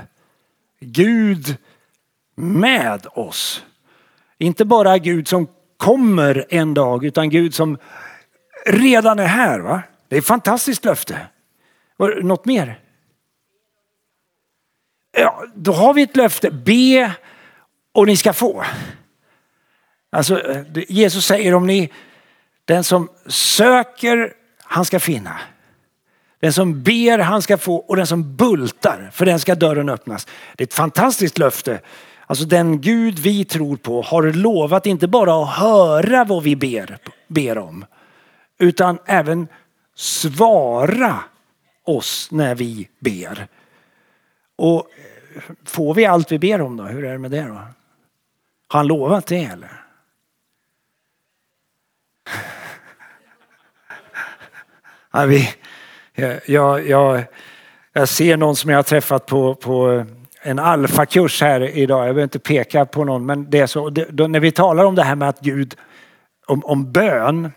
Gud 0.81 1.57
med 2.35 3.07
oss. 3.15 3.65
Inte 4.39 4.65
bara 4.65 4.99
Gud 4.99 5.29
som 5.29 5.49
kommer 5.81 6.47
en 6.49 6.75
dag 6.75 7.05
utan 7.05 7.31
Gud 7.31 7.55
som 7.55 7.79
redan 8.67 9.19
är 9.19 9.27
här. 9.27 9.61
Va? 9.61 9.83
Det 10.09 10.17
är 10.17 10.19
ett 10.19 10.27
fantastiskt 10.27 10.85
löfte. 10.85 11.27
Något 12.23 12.45
mer? 12.45 12.81
Ja, 15.13 15.45
då 15.55 15.73
har 15.73 15.95
vi 15.95 16.03
ett 16.03 16.17
löfte. 16.17 16.51
Be 16.51 17.13
och 17.93 18.07
ni 18.07 18.17
ska 18.17 18.33
få. 18.33 18.65
Alltså, 20.13 20.51
eh, 20.51 20.65
Jesus 20.89 21.27
säger 21.27 21.55
om 21.55 21.67
ni, 21.67 21.93
den 22.65 22.85
som 22.85 23.09
söker, 23.27 24.33
han 24.63 24.85
ska 24.85 25.01
finna. 25.01 25.41
Den 26.41 26.53
som 26.53 26.83
ber, 26.83 27.19
han 27.19 27.43
ska 27.43 27.59
få 27.59 27.77
och 27.77 27.97
den 27.97 28.07
som 28.07 28.37
bultar, 28.37 29.11
för 29.13 29.27
den 29.27 29.41
ska 29.41 29.55
dörren 29.55 29.89
öppnas. 29.89 30.27
Det 30.57 30.63
är 30.63 30.67
ett 30.67 30.75
fantastiskt 30.75 31.39
löfte. 31.39 31.81
Alltså 32.31 32.45
den 32.45 32.81
Gud 32.81 33.19
vi 33.19 33.45
tror 33.45 33.77
på 33.77 34.03
har 34.03 34.23
lovat 34.23 34.87
inte 34.87 35.09
bara 35.09 35.43
att 35.43 35.57
höra 35.57 36.25
vad 36.25 36.43
vi 36.43 36.57
ber, 36.57 36.99
ber 37.29 37.59
om, 37.59 37.85
utan 38.59 38.99
även 39.07 39.49
svara 39.95 41.25
oss 41.85 42.29
när 42.31 42.55
vi 42.55 42.89
ber. 42.99 43.47
Och 44.57 44.79
eh, 45.35 45.43
får 45.65 45.95
vi 45.95 46.07
allt 46.07 46.33
vi 46.33 46.39
ber 46.39 46.61
om 46.61 46.77
då? 46.77 46.85
Hur 46.85 47.05
är 47.05 47.13
det 47.13 47.19
med 47.19 47.31
det 47.31 47.43
då? 47.43 47.55
Har 47.55 47.71
han 48.69 48.87
lovat 48.87 49.27
det 49.27 49.45
eller? 49.45 49.85
Ja, 55.13 55.25
vi, 55.25 55.55
jag, 56.47 56.89
jag, 56.89 57.25
jag 57.93 58.09
ser 58.09 58.37
någon 58.37 58.57
som 58.57 58.71
jag 58.71 58.79
har 58.79 58.83
träffat 58.83 59.27
på, 59.27 59.55
på 59.55 60.07
en 60.43 60.59
alfakurs 60.59 61.41
här 61.41 61.61
idag. 61.61 61.99
Jag 61.99 62.05
behöver 62.05 62.23
inte 62.23 62.39
peka 62.39 62.87
på 62.87 63.05
någon 63.05 63.27
men 63.27 63.51
det 63.51 63.59
är 63.59 63.67
så. 63.67 63.91
Det, 63.91 64.29
när 64.29 64.41
vi 64.41 64.53
talar 64.53 64.85
om 64.85 64.95
det 64.95 65.03
här 65.03 65.15
med 65.15 65.29
att 65.29 65.41
Gud, 65.41 65.75
om, 66.47 66.65
om 66.65 66.93
bön 66.93 67.53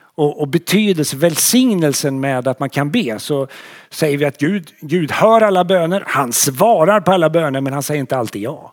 och, 0.00 0.40
och 0.40 0.48
betydelse, 0.48 1.16
välsignelsen 1.16 2.20
med 2.20 2.48
att 2.48 2.60
man 2.60 2.70
kan 2.70 2.90
be 2.90 3.18
så 3.18 3.48
säger 3.90 4.18
vi 4.18 4.24
att 4.24 4.38
Gud, 4.38 4.68
Gud 4.80 5.12
hör 5.12 5.40
alla 5.40 5.64
böner. 5.64 6.04
Han 6.06 6.32
svarar 6.32 7.00
på 7.00 7.12
alla 7.12 7.30
böner 7.30 7.60
men 7.60 7.72
han 7.72 7.82
säger 7.82 8.00
inte 8.00 8.16
alltid 8.16 8.42
ja. 8.42 8.72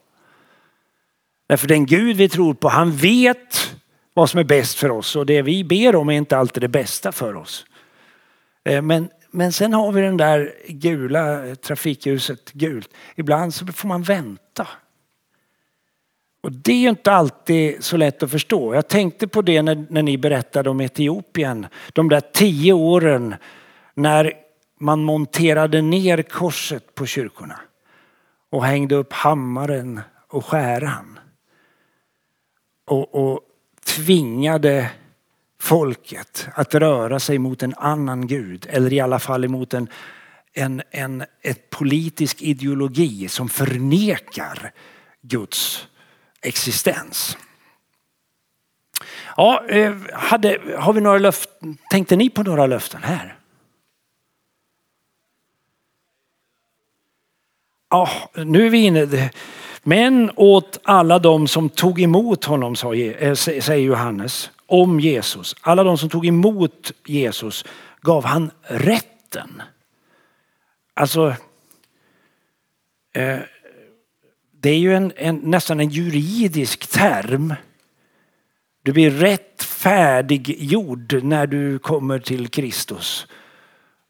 Därför 1.48 1.68
den 1.68 1.86
Gud 1.86 2.18
vi 2.18 2.30
tror 2.30 2.54
på 2.54 2.70
han 2.70 2.92
vet 2.92 3.76
vad 4.14 4.30
som 4.30 4.40
är 4.40 4.44
bäst 4.44 4.80
för 4.80 4.92
oss 4.92 5.16
och 5.16 5.26
det 5.26 5.42
vi 5.42 5.64
ber 5.64 5.96
om 5.96 6.10
är 6.10 6.14
inte 6.14 6.38
alltid 6.38 6.64
det 6.64 6.68
bästa 6.68 7.12
för 7.12 7.36
oss. 7.36 7.66
Eh, 8.66 8.82
men, 8.82 9.10
men 9.32 9.52
sen 9.52 9.74
har 9.74 9.92
vi 9.92 10.02
den 10.02 10.18
där 10.18 10.54
gula 10.68 11.46
eh, 11.46 11.56
trafikljuset 11.56 12.52
gult. 12.52 12.90
Ibland 13.16 13.54
så 13.54 13.66
får 13.66 13.88
man 13.88 14.04
vänta. 14.04 14.68
Och 16.44 16.52
det 16.52 16.72
är 16.72 16.78
ju 16.78 16.90
inte 16.90 17.12
alltid 17.12 17.84
så 17.84 17.98
lätt 17.98 18.24
att 18.24 18.32
förstå. 18.32 18.76
Jag 18.76 18.88
tänkte 18.88 19.28
på 19.28 19.42
det 19.42 19.62
när, 19.62 19.86
när 19.90 20.04
ni 20.04 20.18
berättade 20.18 20.70
om 20.70 20.82
Etiopien. 20.82 21.68
De 21.94 22.10
där 22.10 22.22
tio 22.34 22.74
åren 22.74 23.36
när 23.94 24.34
man 24.80 25.04
monterade 25.04 25.82
ner 25.82 26.22
korset 26.22 26.96
på 26.96 27.06
kyrkorna 27.06 27.60
och 28.50 28.66
hängde 28.66 28.96
upp 28.96 29.14
hammaren 29.14 30.02
och 30.28 30.46
skäran. 30.46 31.20
Och, 32.86 33.16
och 33.16 33.42
tvingade 33.86 34.90
folket 35.60 36.48
att 36.54 36.76
röra 36.76 37.20
sig 37.20 37.38
mot 37.38 37.64
en 37.64 37.74
annan 37.78 38.28
gud 38.28 38.66
eller 38.70 38.94
i 38.94 39.00
alla 39.00 39.20
fall 39.20 39.46
emot 39.46 39.74
en, 39.74 39.90
en, 40.54 40.82
en 40.92 41.24
ett 41.42 41.70
politisk 41.70 42.42
ideologi 42.42 43.28
som 43.28 43.50
förnekar 43.50 44.72
Guds 45.22 45.88
existens. 46.42 47.38
Ja, 49.38 49.66
eh, 49.68 49.96
hade, 50.14 50.60
har 50.78 50.94
vi 50.94 51.02
några 51.02 51.18
löften? 51.18 51.78
Tänkte 51.90 52.16
ni 52.16 52.30
på 52.30 52.44
några 52.44 52.68
löften 52.68 53.04
här? 53.04 53.38
Ja, 57.90 58.10
nu 58.36 58.66
är 58.66 58.70
vi 58.70 58.78
inne. 58.78 59.32
Men 59.84 60.32
åt 60.36 60.80
alla 60.84 61.20
de 61.20 61.48
som 61.48 61.70
tog 61.70 62.02
emot 62.02 62.46
honom, 62.46 62.74
eh, 62.74 63.34
säger 63.34 63.76
Johannes, 63.76 64.52
om 64.68 65.00
Jesus. 65.00 65.56
Alla 65.62 65.84
de 65.84 65.98
som 65.98 66.10
tog 66.10 66.26
emot 66.26 66.92
Jesus 67.06 67.66
gav 68.02 68.26
han 68.26 68.52
rätten. 68.62 69.62
Alltså, 70.94 71.36
eh, 73.14 73.40
det 74.60 74.70
är 74.70 74.78
ju 74.78 74.96
en, 74.96 75.14
en, 75.16 75.36
nästan 75.36 75.80
en 75.80 75.90
juridisk 75.90 76.88
term. 76.88 77.54
Du 78.84 78.94
blir 78.94 79.12
rättfärdiggjord 79.12 81.24
när 81.24 81.48
du 81.48 81.80
kommer 81.80 82.20
till 82.20 82.48
Kristus. 82.48 83.28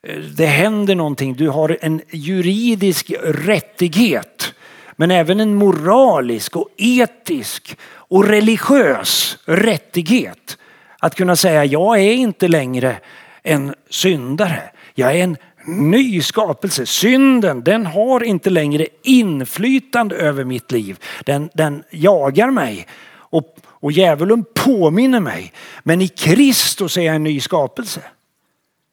Eh, 0.03 0.19
det 0.19 0.45
händer 0.45 0.95
någonting. 0.95 1.35
Du 1.35 1.49
har 1.49 1.77
en 1.81 2.01
juridisk 2.11 3.11
rättighet. 3.23 4.53
Men 4.99 5.11
även 5.11 5.39
en 5.39 5.55
moralisk 5.55 6.55
och 6.55 6.69
etisk 6.77 7.77
och 7.83 8.27
religiös 8.27 9.37
rättighet. 9.45 10.57
Att 10.99 11.15
kunna 11.15 11.35
säga 11.35 11.65
jag 11.65 11.99
är 11.99 12.13
inte 12.13 12.47
längre 12.47 12.97
en 13.43 13.75
syndare. 13.89 14.61
Jag 14.93 15.15
är 15.15 15.23
en 15.23 15.37
ny 15.65 16.21
skapelse. 16.21 16.85
Synden 16.85 17.63
den 17.63 17.85
har 17.85 18.23
inte 18.23 18.49
längre 18.49 18.87
inflytande 19.03 20.15
över 20.15 20.43
mitt 20.43 20.71
liv. 20.71 20.99
Den, 21.25 21.49
den 21.53 21.83
jagar 21.89 22.51
mig 22.51 22.87
och, 23.09 23.55
och 23.65 23.91
djävulen 23.91 24.45
påminner 24.55 25.19
mig. 25.19 25.53
Men 25.83 26.01
i 26.01 26.07
Kristus 26.07 26.97
är 26.97 27.01
jag 27.01 27.15
en 27.15 27.23
ny 27.23 27.39
skapelse. 27.39 28.01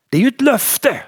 Det 0.08 0.16
är 0.16 0.20
ju 0.20 0.28
ett 0.28 0.40
löfte 0.40 1.00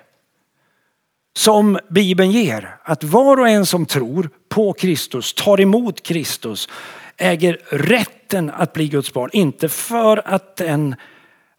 som 1.36 1.78
Bibeln 1.90 2.30
ger. 2.30 2.76
Att 2.82 3.04
var 3.04 3.40
och 3.40 3.48
en 3.48 3.66
som 3.66 3.86
tror 3.86 4.30
på 4.56 4.72
Kristus, 4.72 5.34
tar 5.34 5.60
emot 5.60 6.02
Kristus, 6.02 6.68
äger 7.16 7.60
rätten 7.70 8.50
att 8.50 8.72
bli 8.72 8.88
Guds 8.88 9.12
barn. 9.12 9.30
Inte 9.32 9.68
för 9.68 10.28
att 10.28 10.56
den 10.56 10.94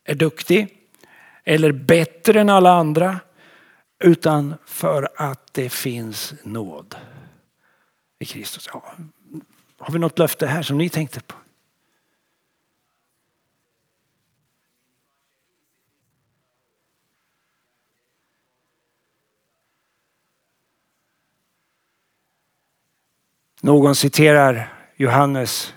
är 0.06 0.16
duktig 0.16 0.68
eller 1.44 1.72
bättre 1.72 2.42
än 2.42 2.50
alla 2.50 2.72
andra 2.72 3.20
utan 4.04 4.56
för 4.66 5.10
att 5.16 5.54
det 5.54 5.70
finns 5.70 6.34
nåd 6.44 6.96
i 8.20 8.26
Kristus. 8.26 8.70
Ja. 8.74 8.94
Har 9.78 9.94
vi 9.94 10.00
något 10.00 10.20
löfte 10.20 10.48
här 10.48 10.62
som 10.62 10.78
ni 10.78 10.90
tänkte 10.90 11.22
på? 11.22 11.36
Någon 23.62 23.96
citerar 23.96 24.74
Johannes 24.98 25.74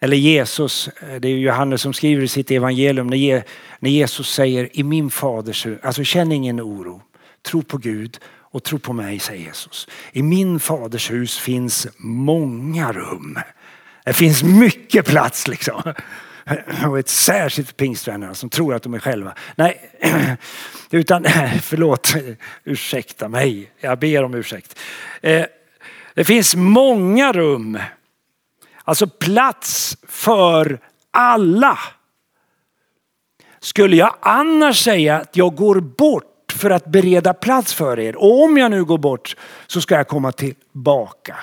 eller 0.00 0.16
Jesus, 0.16 0.88
det 1.20 1.28
är 1.28 1.32
Johannes 1.32 1.82
som 1.82 1.92
skriver 1.92 2.22
i 2.22 2.28
sitt 2.28 2.50
evangelium 2.50 3.06
när 3.80 3.90
Jesus 3.90 4.34
säger 4.34 4.68
i 4.72 4.82
min 4.82 5.10
faders 5.10 5.66
hus, 5.66 5.78
alltså 5.82 6.04
känn 6.04 6.32
ingen 6.32 6.60
oro. 6.60 7.02
Tro 7.42 7.62
på 7.62 7.78
Gud 7.78 8.18
och 8.24 8.62
tro 8.62 8.78
på 8.78 8.92
mig, 8.92 9.18
säger 9.18 9.46
Jesus. 9.46 9.88
I 10.12 10.22
min 10.22 10.60
faders 10.60 11.10
hus 11.10 11.38
finns 11.38 11.86
många 11.98 12.92
rum. 12.92 13.38
Det 14.04 14.12
finns 14.12 14.42
mycket 14.42 15.06
plats 15.06 15.48
liksom. 15.48 15.94
Och 16.88 16.98
ett 16.98 17.08
särskilt 17.08 17.68
för 17.68 17.74
pingstvännerna 17.74 18.34
som 18.34 18.50
tror 18.50 18.74
att 18.74 18.82
de 18.82 18.94
är 18.94 18.98
själva. 18.98 19.34
Nej, 19.56 19.90
utan 20.90 21.24
förlåt, 21.62 22.14
ursäkta 22.64 23.28
mig. 23.28 23.70
Jag 23.80 23.98
ber 23.98 24.24
om 24.24 24.34
ursäkt. 24.34 24.78
Eh, 25.20 25.44
det 26.14 26.24
finns 26.24 26.54
många 26.56 27.32
rum. 27.32 27.78
Alltså 28.84 29.06
plats 29.06 29.96
för 30.08 30.80
alla. 31.10 31.78
Skulle 33.60 33.96
jag 33.96 34.16
annars 34.20 34.84
säga 34.84 35.16
att 35.16 35.36
jag 35.36 35.54
går 35.54 35.80
bort 35.80 36.52
för 36.52 36.70
att 36.70 36.86
bereda 36.86 37.34
plats 37.34 37.74
för 37.74 37.98
er 37.98 38.16
och 38.16 38.42
om 38.42 38.56
jag 38.56 38.70
nu 38.70 38.84
går 38.84 38.98
bort 38.98 39.36
så 39.66 39.80
ska 39.80 39.94
jag 39.94 40.08
komma 40.08 40.32
tillbaka 40.32 41.36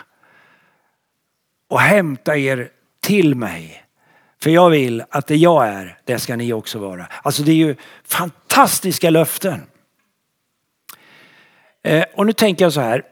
och 1.69 1.79
hämta 1.79 2.37
er 2.37 2.69
till 3.01 3.35
mig. 3.35 3.83
För 4.41 4.49
jag 4.49 4.69
vill 4.69 5.03
att 5.09 5.27
det 5.27 5.35
jag 5.35 5.67
är, 5.67 5.99
det 6.05 6.19
ska 6.19 6.35
ni 6.35 6.53
också 6.53 6.79
vara. 6.79 7.07
Alltså 7.23 7.43
det 7.43 7.51
är 7.51 7.55
ju 7.55 7.75
fantastiska 8.03 9.09
löften. 9.09 9.61
Eh, 11.83 12.05
och 12.15 12.25
nu 12.25 12.33
tänker 12.33 12.65
jag 12.65 12.73
så 12.73 12.81
här. 12.81 13.03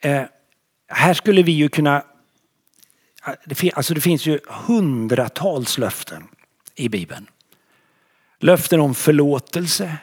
Eh, 0.00 0.22
här 0.90 1.14
skulle 1.14 1.42
vi 1.42 1.52
ju 1.52 1.68
kunna, 1.68 2.02
alltså 3.74 3.94
det 3.94 4.00
finns 4.00 4.26
ju 4.26 4.40
hundratals 4.48 5.78
löften 5.78 6.28
i 6.74 6.88
Bibeln. 6.88 7.26
Löften 8.38 8.80
om 8.80 8.94
förlåtelse, 8.94 9.96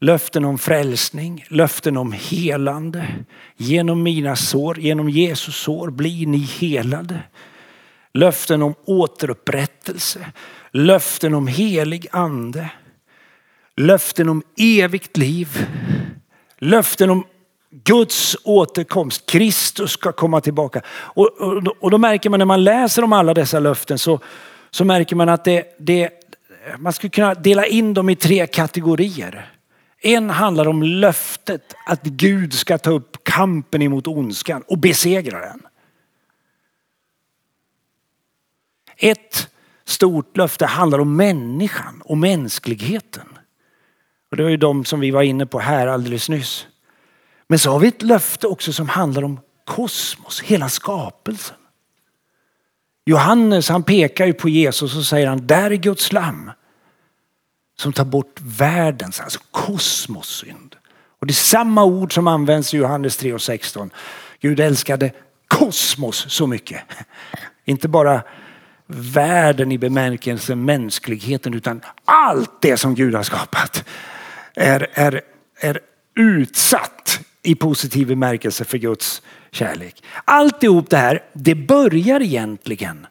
löften 0.00 0.44
om 0.44 0.58
frälsning, 0.58 1.44
löften 1.48 1.96
om 1.96 2.12
helande. 2.12 3.08
Genom 3.56 4.02
mina 4.02 4.36
sår, 4.36 4.78
genom 4.78 5.08
Jesus 5.08 5.56
sår 5.56 5.90
blir 5.90 6.26
ni 6.26 6.38
helade. 6.38 7.22
Löften 8.14 8.62
om 8.62 8.74
återupprättelse, 8.84 10.32
löften 10.70 11.34
om 11.34 11.46
helig 11.46 12.06
ande, 12.12 12.70
löften 13.76 14.28
om 14.28 14.42
evigt 14.58 15.16
liv, 15.16 15.66
löften 16.58 17.10
om 17.10 17.26
Guds 17.84 18.36
återkomst, 18.44 19.26
Kristus 19.26 19.90
ska 19.90 20.12
komma 20.12 20.40
tillbaka. 20.40 20.82
Och, 20.88 21.40
och, 21.40 21.66
och 21.80 21.90
då 21.90 21.98
märker 21.98 22.30
man 22.30 22.38
när 22.38 22.46
man 22.46 22.64
läser 22.64 23.04
om 23.04 23.12
alla 23.12 23.34
dessa 23.34 23.58
löften 23.58 23.98
så, 23.98 24.20
så 24.70 24.84
märker 24.84 25.16
man 25.16 25.28
att 25.28 25.44
det, 25.44 25.76
det, 25.78 26.10
man 26.78 26.92
skulle 26.92 27.10
kunna 27.10 27.34
dela 27.34 27.66
in 27.66 27.94
dem 27.94 28.10
i 28.10 28.16
tre 28.16 28.46
kategorier. 28.46 29.52
En 30.00 30.30
handlar 30.30 30.68
om 30.68 30.82
löftet 30.82 31.74
att 31.86 32.02
Gud 32.02 32.52
ska 32.52 32.78
ta 32.78 32.90
upp 32.90 33.24
kampen 33.24 33.82
emot 33.82 34.06
ondskan 34.06 34.62
och 34.66 34.78
besegra 34.78 35.40
den. 35.40 35.62
Ett 38.96 39.48
stort 39.84 40.36
löfte 40.36 40.66
handlar 40.66 40.98
om 40.98 41.16
människan 41.16 42.02
och 42.04 42.18
mänskligheten. 42.18 43.38
Och 44.30 44.36
det 44.36 44.42
var 44.42 44.50
ju 44.50 44.56
de 44.56 44.84
som 44.84 45.00
vi 45.00 45.10
var 45.10 45.22
inne 45.22 45.46
på 45.46 45.58
här 45.58 45.86
alldeles 45.86 46.28
nyss. 46.28 46.66
Men 47.48 47.58
så 47.58 47.70
har 47.70 47.78
vi 47.78 47.88
ett 47.88 48.02
löfte 48.02 48.46
också 48.46 48.72
som 48.72 48.88
handlar 48.88 49.22
om 49.24 49.40
kosmos, 49.64 50.40
hela 50.40 50.68
skapelsen. 50.68 51.56
Johannes 53.04 53.68
han 53.68 53.82
pekar 53.82 54.26
ju 54.26 54.32
på 54.32 54.48
Jesus 54.48 54.96
och 54.96 55.04
säger 55.04 55.26
han, 55.26 55.46
där 55.46 55.70
är 55.70 55.76
Guds 55.76 56.12
lamm 56.12 56.50
som 57.78 57.92
tar 57.92 58.04
bort 58.04 58.40
världens, 58.40 59.20
alltså 59.20 59.40
kosmos 59.50 60.28
synd. 60.28 60.76
Och 61.20 61.26
det 61.26 61.30
är 61.30 61.34
samma 61.34 61.84
ord 61.84 62.14
som 62.14 62.26
används 62.26 62.74
i 62.74 62.76
Johannes 62.76 63.16
3 63.16 63.32
och 63.32 63.42
16. 63.42 63.90
Gud 64.40 64.60
älskade 64.60 65.12
kosmos 65.48 66.26
så 66.28 66.46
mycket. 66.46 66.80
Inte 67.64 67.88
bara 67.88 68.22
världen 68.86 69.72
i 69.72 69.78
bemärkelsen 69.78 70.64
mänskligheten 70.64 71.54
utan 71.54 71.80
allt 72.04 72.62
det 72.62 72.76
som 72.76 72.94
Gud 72.94 73.14
har 73.14 73.22
skapat 73.22 73.84
är, 74.54 74.88
är, 74.92 75.20
är 75.60 75.80
utsatt 76.14 77.20
i 77.46 77.54
positiv 77.54 78.06
bemärkelse 78.06 78.64
för 78.64 78.78
Guds 78.78 79.22
kärlek. 79.50 80.02
Alltihop 80.24 80.90
det 80.90 80.96
här, 80.96 81.24
det 81.32 81.54
börjar 81.54 82.22
egentligen 82.22 83.06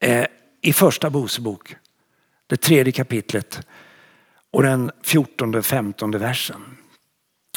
eh, 0.00 0.26
i 0.62 0.72
första 0.72 1.10
Mosebok, 1.10 1.76
det 2.46 2.56
tredje 2.56 2.92
kapitlet 2.92 3.66
och 4.50 4.62
den 4.62 4.90
fjortonde, 5.02 5.62
femtonde 5.62 6.18
versen. 6.18 6.76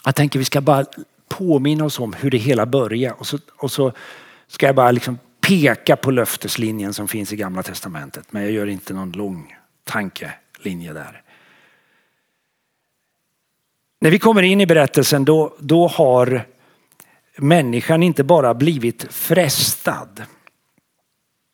Jag 0.06 0.16
tänker 0.16 0.40
vi 0.40 0.46
ska 0.46 0.62
bara 0.62 0.86
påminna 1.28 1.86
oss 1.86 2.00
om 2.00 2.14
hur 2.14 2.32
det 2.32 2.38
hela 2.38 2.66
börjar 2.66 3.14
och 3.20 3.28
så, 3.28 3.40
och 3.58 3.72
så 3.72 3.94
ska 4.48 4.66
jag 4.66 4.76
bara 4.76 4.92
liksom 4.92 5.20
peka 5.42 5.96
på 5.96 6.12
löfteslinjen 6.12 6.94
som 6.94 7.08
finns 7.08 7.34
i 7.34 7.36
gamla 7.36 7.64
testamentet. 7.64 8.32
Men 8.32 8.42
jag 8.42 8.52
gör 8.52 8.68
inte 8.68 8.94
någon 8.94 9.12
lång 9.12 9.56
tankelinje 9.84 10.94
där. 10.94 11.22
När 14.02 14.12
vi 14.12 14.20
kommer 14.20 14.44
in 14.44 14.62
i 14.62 14.66
berättelsen 14.66 15.26
då, 15.26 15.56
då 15.60 15.88
har 15.88 16.46
människan 17.38 18.04
inte 18.04 18.24
bara 18.24 18.54
blivit 18.54 19.14
frestad. 19.14 20.24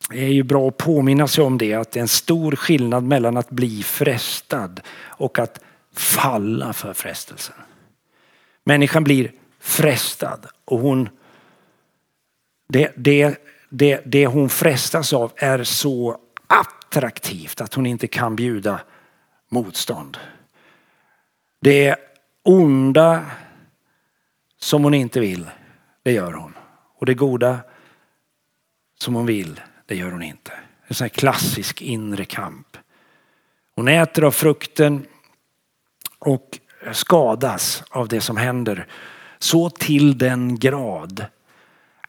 Det 0.10 0.24
är 0.24 0.30
ju 0.30 0.44
bra 0.44 0.68
att 0.68 0.78
påminna 0.78 1.28
sig 1.28 1.44
om 1.44 1.58
det, 1.58 1.74
att 1.74 1.92
det 1.92 2.00
är 2.00 2.02
en 2.02 2.08
stor 2.08 2.56
skillnad 2.56 3.04
mellan 3.04 3.38
att 3.38 3.50
bli 3.50 3.84
frestad 3.84 4.82
och 4.98 5.40
att 5.40 5.60
falla 5.94 6.74
för 6.74 6.94
frestelsen. 6.94 7.56
Människan 8.64 9.04
blir 9.04 9.32
frestad 9.60 10.46
och 10.66 10.80
hon, 10.80 11.10
det, 12.70 12.92
det, 12.96 13.38
det, 13.70 14.02
det 14.06 14.28
hon 14.28 14.50
frestas 14.50 15.14
av 15.14 15.32
är 15.36 15.64
så 15.64 16.18
attraktivt 16.48 17.62
att 17.62 17.74
hon 17.74 17.86
inte 17.86 18.08
kan 18.08 18.36
bjuda 18.36 18.80
motstånd. 19.50 20.18
Det 21.62 21.96
onda 22.46 23.26
som 24.60 24.84
hon 24.84 24.94
inte 24.94 25.20
vill, 25.20 25.50
det 26.04 26.12
gör 26.12 26.34
hon. 26.34 26.54
Och 26.98 27.06
det 27.06 27.14
goda 27.14 27.60
som 29.00 29.16
hon 29.16 29.26
vill, 29.26 29.62
det 29.86 29.96
gör 29.96 30.12
hon 30.12 30.24
inte. 30.24 30.52
En 30.88 30.96
sån 30.96 31.06
här 31.06 31.10
klassisk 31.10 31.82
inre 31.82 32.26
kamp. 32.26 32.78
Hon 33.76 33.88
äter 33.88 34.24
av 34.24 34.32
frukten 34.32 35.06
och 36.20 36.60
skadas 36.92 37.84
av 37.90 38.08
det 38.08 38.22
som 38.22 38.38
händer 38.38 38.88
så 39.40 39.70
till 39.70 40.18
den 40.18 40.60
grad 40.60 41.26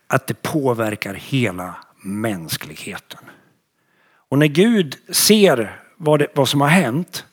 att 0.07 0.27
det 0.27 0.43
påverkar 0.43 1.15
hela 1.15 1.75
mänskligheten. 2.03 3.25
Och 4.29 4.39
när 4.39 4.47
Gud 4.47 4.97
ser 5.15 5.81
vad, 5.97 6.19
det, 6.19 6.27
vad 6.35 6.49
som 6.49 6.61
har 6.61 6.69
hänt 6.69 7.25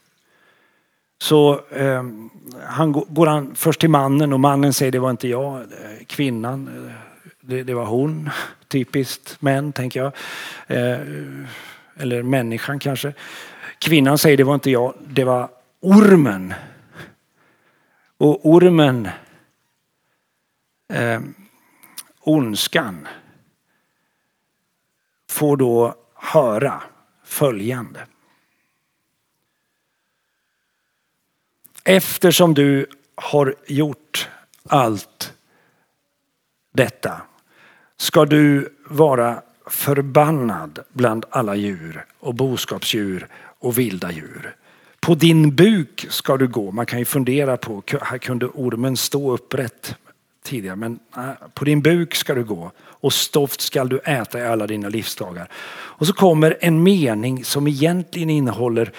så 1.23 1.61
eh, 1.69 2.03
han, 2.63 2.91
går 2.91 3.27
han 3.27 3.55
först 3.55 3.79
till 3.79 3.89
mannen 3.89 4.33
och 4.33 4.39
mannen 4.39 4.73
säger 4.73 4.91
det 4.91 4.99
var 4.99 5.09
inte 5.09 5.27
jag, 5.27 5.61
eh, 5.61 6.05
kvinnan, 6.07 6.67
eh, 6.67 6.93
det, 7.41 7.63
det 7.63 7.73
var 7.73 7.85
hon. 7.85 8.29
Typiskt 8.67 9.41
män 9.41 9.73
tänker 9.73 9.99
jag. 9.99 10.13
Eh, 10.67 10.99
eller 11.97 12.23
människan 12.23 12.79
kanske. 12.79 13.13
Kvinnan 13.79 14.17
säger 14.17 14.37
det 14.37 14.43
var 14.43 14.53
inte 14.53 14.71
jag, 14.71 14.93
det 15.07 15.23
var 15.23 15.49
ormen. 15.79 16.53
Och 18.17 18.45
ormen, 18.45 19.09
eh, 20.93 21.21
ondskan, 22.19 23.07
får 25.29 25.57
då 25.57 25.95
höra 26.15 26.83
följande. 27.23 27.99
Eftersom 31.83 32.53
du 32.53 32.85
har 33.15 33.55
gjort 33.67 34.29
allt 34.69 35.33
detta 36.73 37.21
ska 37.97 38.25
du 38.25 38.75
vara 38.85 39.41
förbannad 39.67 40.79
bland 40.93 41.25
alla 41.29 41.55
djur 41.55 42.05
och 42.19 42.35
boskapsdjur 42.35 43.27
och 43.59 43.77
vilda 43.77 44.11
djur. 44.11 44.55
På 44.99 45.15
din 45.15 45.55
buk 45.55 46.05
ska 46.09 46.37
du 46.37 46.47
gå. 46.47 46.71
Man 46.71 46.85
kan 46.85 46.99
ju 46.99 47.05
fundera 47.05 47.57
på, 47.57 47.83
här 48.01 48.17
kunde 48.17 48.45
ormen 48.45 48.97
stå 48.97 49.31
upprätt 49.31 49.95
tidigare, 50.43 50.75
men 50.75 50.99
äh, 51.17 51.29
på 51.53 51.65
din 51.65 51.81
buk 51.81 52.15
ska 52.15 52.35
du 52.35 52.43
gå 52.43 52.71
och 52.79 53.13
stoft 53.13 53.61
ska 53.61 53.83
du 53.83 53.99
äta 53.99 54.39
i 54.39 54.45
alla 54.45 54.67
dina 54.67 54.89
livsdagar. 54.89 55.47
Och 55.71 56.07
så 56.07 56.13
kommer 56.13 56.57
en 56.61 56.83
mening 56.83 57.45
som 57.45 57.67
egentligen 57.67 58.29
innehåller 58.29 58.91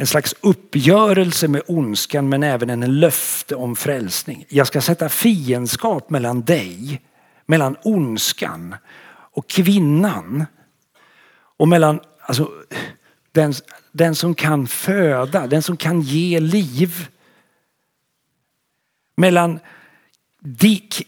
en 0.00 0.06
slags 0.06 0.34
uppgörelse 0.40 1.48
med 1.48 1.62
ondskan 1.66 2.28
men 2.28 2.42
även 2.42 2.70
en 2.70 3.00
löfte 3.00 3.54
om 3.54 3.76
frälsning. 3.76 4.44
Jag 4.48 4.66
ska 4.66 4.80
sätta 4.80 5.08
fiendskap 5.08 6.10
mellan 6.10 6.42
dig, 6.42 7.02
mellan 7.46 7.76
ondskan 7.82 8.76
och 9.10 9.48
kvinnan. 9.48 10.44
Och 11.56 11.68
mellan 11.68 12.00
alltså, 12.20 12.50
den, 13.32 13.54
den 13.92 14.14
som 14.14 14.34
kan 14.34 14.66
föda, 14.66 15.46
den 15.46 15.62
som 15.62 15.76
kan 15.76 16.00
ge 16.00 16.40
liv. 16.40 17.08
Mellan 19.16 19.60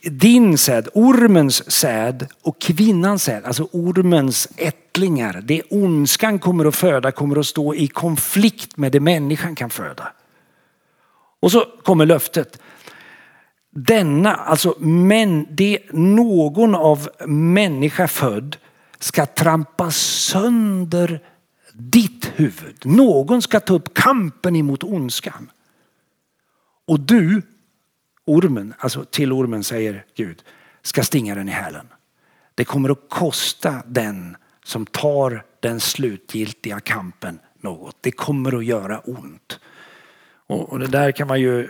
din 0.02 0.58
säd, 0.58 0.88
ormens 0.94 1.70
säd 1.70 2.28
och 2.42 2.60
kvinnans 2.60 3.22
säd, 3.22 3.44
alltså 3.44 3.68
ormens 3.72 4.48
ättlingar. 4.56 5.40
Det 5.44 5.62
ondskan 5.70 6.38
kommer 6.38 6.64
att 6.64 6.76
föda 6.76 7.12
kommer 7.12 7.38
att 7.38 7.46
stå 7.46 7.74
i 7.74 7.88
konflikt 7.88 8.76
med 8.76 8.92
det 8.92 9.00
människan 9.00 9.54
kan 9.54 9.70
föda. 9.70 10.12
Och 11.40 11.52
så 11.52 11.66
kommer 11.82 12.06
löftet. 12.06 12.58
denna, 13.70 14.34
alltså 14.34 14.74
men, 14.78 15.46
det, 15.50 15.78
någon 15.92 16.74
av 16.74 17.08
människa 17.26 18.08
född 18.08 18.56
ska 18.98 19.26
trampa 19.26 19.90
sönder 19.90 21.20
ditt 21.72 22.32
huvud. 22.36 22.76
Någon 22.84 23.42
ska 23.42 23.60
ta 23.60 23.74
upp 23.74 23.94
kampen 23.94 24.56
emot 24.56 24.84
ondskan. 24.84 25.50
Och 26.86 27.00
du, 27.00 27.42
ormen, 28.24 28.74
alltså 28.78 29.04
till 29.04 29.32
ormen 29.32 29.64
säger 29.64 30.04
Gud, 30.16 30.42
ska 30.82 31.02
stinga 31.02 31.34
den 31.34 31.48
i 31.48 31.52
hälen. 31.52 31.86
Det 32.54 32.64
kommer 32.64 32.90
att 32.90 33.08
kosta 33.08 33.82
den 33.86 34.36
som 34.64 34.86
tar 34.86 35.44
den 35.60 35.80
slutgiltiga 35.80 36.80
kampen 36.80 37.38
något. 37.60 37.96
Det 38.00 38.10
kommer 38.10 38.56
att 38.56 38.64
göra 38.64 38.98
ont. 38.98 39.60
Och, 40.46 40.72
och 40.72 40.78
det 40.78 40.86
där 40.86 41.12
kan 41.12 41.28
man 41.28 41.40
ju 41.40 41.68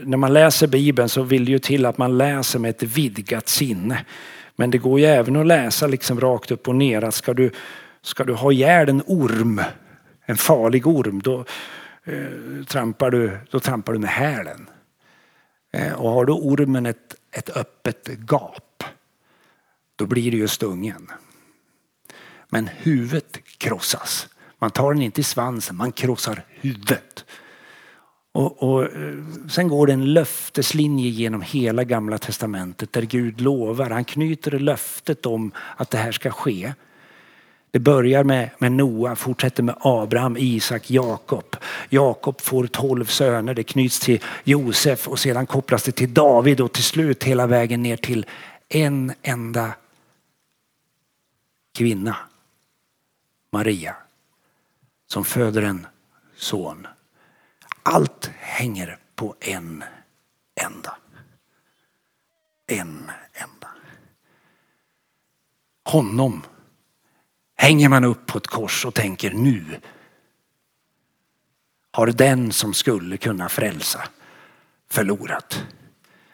när 0.00 0.16
man 0.16 0.32
läser 0.32 0.66
Bibeln 0.66 1.08
så 1.08 1.22
vill 1.22 1.44
det 1.44 1.50
ju 1.50 1.58
till 1.58 1.86
att 1.86 1.98
man 1.98 2.18
läser 2.18 2.58
med 2.58 2.70
ett 2.70 2.82
vidgat 2.82 3.48
sinne. 3.48 4.04
Men 4.56 4.70
det 4.70 4.78
går 4.78 5.00
ju 5.00 5.06
även 5.06 5.36
att 5.36 5.46
läsa 5.46 5.86
liksom 5.86 6.20
rakt 6.20 6.50
upp 6.50 6.68
och 6.68 6.76
ner 6.76 7.04
att 7.04 7.14
ska 7.14 7.34
du, 7.34 7.50
ska 8.02 8.24
du 8.24 8.32
ha 8.32 8.52
ihjäl 8.52 8.88
en 8.88 9.02
orm, 9.06 9.62
en 10.26 10.36
farlig 10.36 10.86
orm, 10.86 11.22
då, 11.22 11.44
Eh, 12.04 12.64
trampar, 12.68 13.10
du, 13.10 13.38
då 13.50 13.60
trampar 13.60 13.92
du 13.92 13.98
med 13.98 14.10
hälen. 14.10 14.70
Eh, 15.72 15.92
och 15.92 16.10
har 16.10 16.24
då 16.24 16.38
ormen 16.38 16.86
ett, 16.86 17.16
ett 17.30 17.56
öppet 17.56 18.08
gap, 18.08 18.84
då 19.96 20.06
blir 20.06 20.30
det 20.30 20.36
ju 20.36 20.48
stungen. 20.48 21.10
Men 22.48 22.66
huvudet 22.66 23.38
krossas. 23.58 24.28
Man 24.58 24.70
tar 24.70 24.92
den 24.92 25.02
inte 25.02 25.20
i 25.20 25.24
svansen, 25.24 25.76
man 25.76 25.92
krossar 25.92 26.44
huvudet. 26.48 27.24
Och, 28.32 28.62
och, 28.62 28.84
eh, 28.84 29.14
sen 29.50 29.68
går 29.68 29.86
det 29.86 29.92
en 29.92 30.12
löfteslinje 30.12 31.08
genom 31.08 31.42
hela 31.42 31.84
gamla 31.84 32.18
testamentet 32.18 32.92
där 32.92 33.02
Gud 33.02 33.40
lovar, 33.40 33.90
han 33.90 34.04
knyter 34.04 34.58
löftet 34.58 35.26
om 35.26 35.52
att 35.76 35.90
det 35.90 35.98
här 35.98 36.12
ska 36.12 36.30
ske. 36.30 36.72
Det 37.70 37.78
börjar 37.78 38.24
med, 38.24 38.50
med 38.58 38.72
Noa, 38.72 39.16
fortsätter 39.16 39.62
med 39.62 39.74
Abraham, 39.80 40.36
Isak, 40.36 40.90
Jakob. 40.90 41.56
Jakob 41.88 42.40
får 42.40 42.66
tolv 42.66 43.04
söner, 43.04 43.54
det 43.54 43.62
knyts 43.62 44.00
till 44.00 44.22
Josef 44.44 45.08
och 45.08 45.18
sedan 45.18 45.46
kopplas 45.46 45.82
det 45.82 45.92
till 45.92 46.14
David 46.14 46.60
och 46.60 46.72
till 46.72 46.84
slut 46.84 47.24
hela 47.24 47.46
vägen 47.46 47.82
ner 47.82 47.96
till 47.96 48.26
en 48.68 49.12
enda 49.22 49.74
kvinna, 51.74 52.16
Maria, 53.52 53.96
som 55.06 55.24
föder 55.24 55.62
en 55.62 55.86
son. 56.36 56.86
Allt 57.82 58.30
hänger 58.38 58.98
på 59.14 59.34
en 59.40 59.84
enda. 60.66 60.96
En 62.66 63.10
enda. 63.32 63.68
Honom 65.84 66.42
hänger 67.60 67.88
man 67.88 68.04
upp 68.04 68.26
på 68.26 68.38
ett 68.38 68.46
kors 68.46 68.84
och 68.84 68.94
tänker 68.94 69.30
nu 69.30 69.64
har 71.92 72.06
den 72.06 72.52
som 72.52 72.74
skulle 72.74 73.16
kunna 73.16 73.48
frälsa 73.48 74.00
förlorat. 74.90 75.64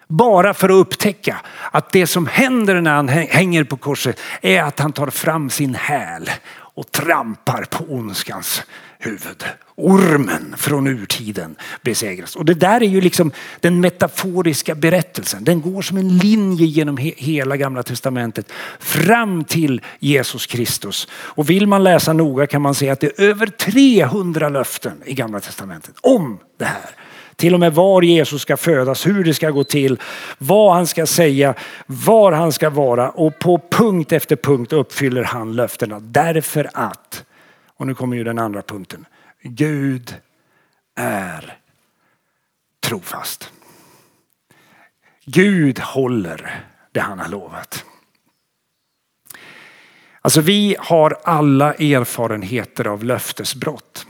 Bara 0.07 0.55
för 0.55 0.69
att 0.69 0.75
upptäcka 0.75 1.41
att 1.71 1.93
det 1.93 2.07
som 2.07 2.27
händer 2.27 2.81
när 2.81 2.95
han 2.95 3.09
hänger 3.09 3.65
på 3.65 3.77
korset 3.77 4.21
är 4.43 4.63
att 4.63 4.79
han 4.79 4.93
tar 4.93 5.11
fram 5.11 5.51
sin 5.51 5.75
häl 5.75 6.31
och 6.51 6.93
trampar 6.93 7.65
på 7.71 7.85
ondskans 7.85 8.63
huvud. 8.99 9.45
Ormen 9.75 10.55
från 10.57 10.87
urtiden 10.87 11.57
besegras. 11.83 12.37
Och 12.37 12.45
det 12.45 12.55
där 12.55 12.83
är 12.83 12.87
ju 12.87 13.01
liksom 13.01 13.33
den 13.61 13.81
metaforiska 13.81 14.75
berättelsen. 14.75 15.45
Den 15.45 15.61
går 15.61 15.83
som 15.83 15.97
en 15.97 16.19
linje 16.19 16.67
genom 16.67 16.97
he 16.97 17.13
hela 17.17 17.57
gamla 17.57 17.83
testamentet 17.83 18.53
fram 18.79 19.45
till 19.45 19.81
Jesus 19.99 20.47
Kristus. 20.47 21.09
Och 21.13 21.51
vill 21.51 21.67
man 21.67 21.85
läsa 21.85 22.13
noga 22.13 22.47
kan 22.47 22.63
man 22.63 22.75
se 22.75 22.91
att 22.91 23.01
det 23.01 23.19
är 23.19 23.25
över 23.25 23.47
300 23.47 24.49
löften 24.49 25.03
i 25.05 25.15
gamla 25.15 25.41
testamentet 25.41 25.95
om 26.01 26.39
det 26.59 26.65
här. 26.65 26.91
Till 27.37 27.55
och 27.55 27.61
med 27.61 27.75
var 27.75 28.03
Jesus 28.03 28.43
ska 28.43 28.57
födas, 28.57 29.07
hur 29.07 29.25
det 29.25 29.35
ska 29.35 29.51
gå 29.51 29.65
till, 29.65 30.01
vad 30.39 30.75
han 30.75 30.87
ska 30.87 31.07
säga, 31.07 31.55
var 31.87 32.33
han 32.33 32.53
ska 32.53 32.71
vara 32.71 33.11
och 33.11 33.39
på 33.39 33.61
punkt 33.71 34.13
efter 34.13 34.37
punkt 34.37 34.73
uppfyller 34.73 35.25
han 35.25 35.57
löftena. 35.57 36.01
Därför 36.01 36.71
att, 36.73 37.25
och 37.77 37.87
nu 37.87 37.95
kommer 37.95 38.17
ju 38.17 38.25
den 38.25 38.39
andra 38.39 38.63
punkten, 38.63 39.07
Gud 39.43 40.15
är 40.95 41.59
trofast. 42.81 43.53
Gud 45.25 45.79
håller 45.79 46.65
det 46.93 47.01
han 47.01 47.19
har 47.19 47.29
lovat. 47.29 47.85
Alltså 50.21 50.41
vi 50.41 50.77
har 50.79 51.19
alla 51.25 51.75
erfarenheter 51.75 52.87
av 52.87 53.05
löftesbrott. 53.05 54.07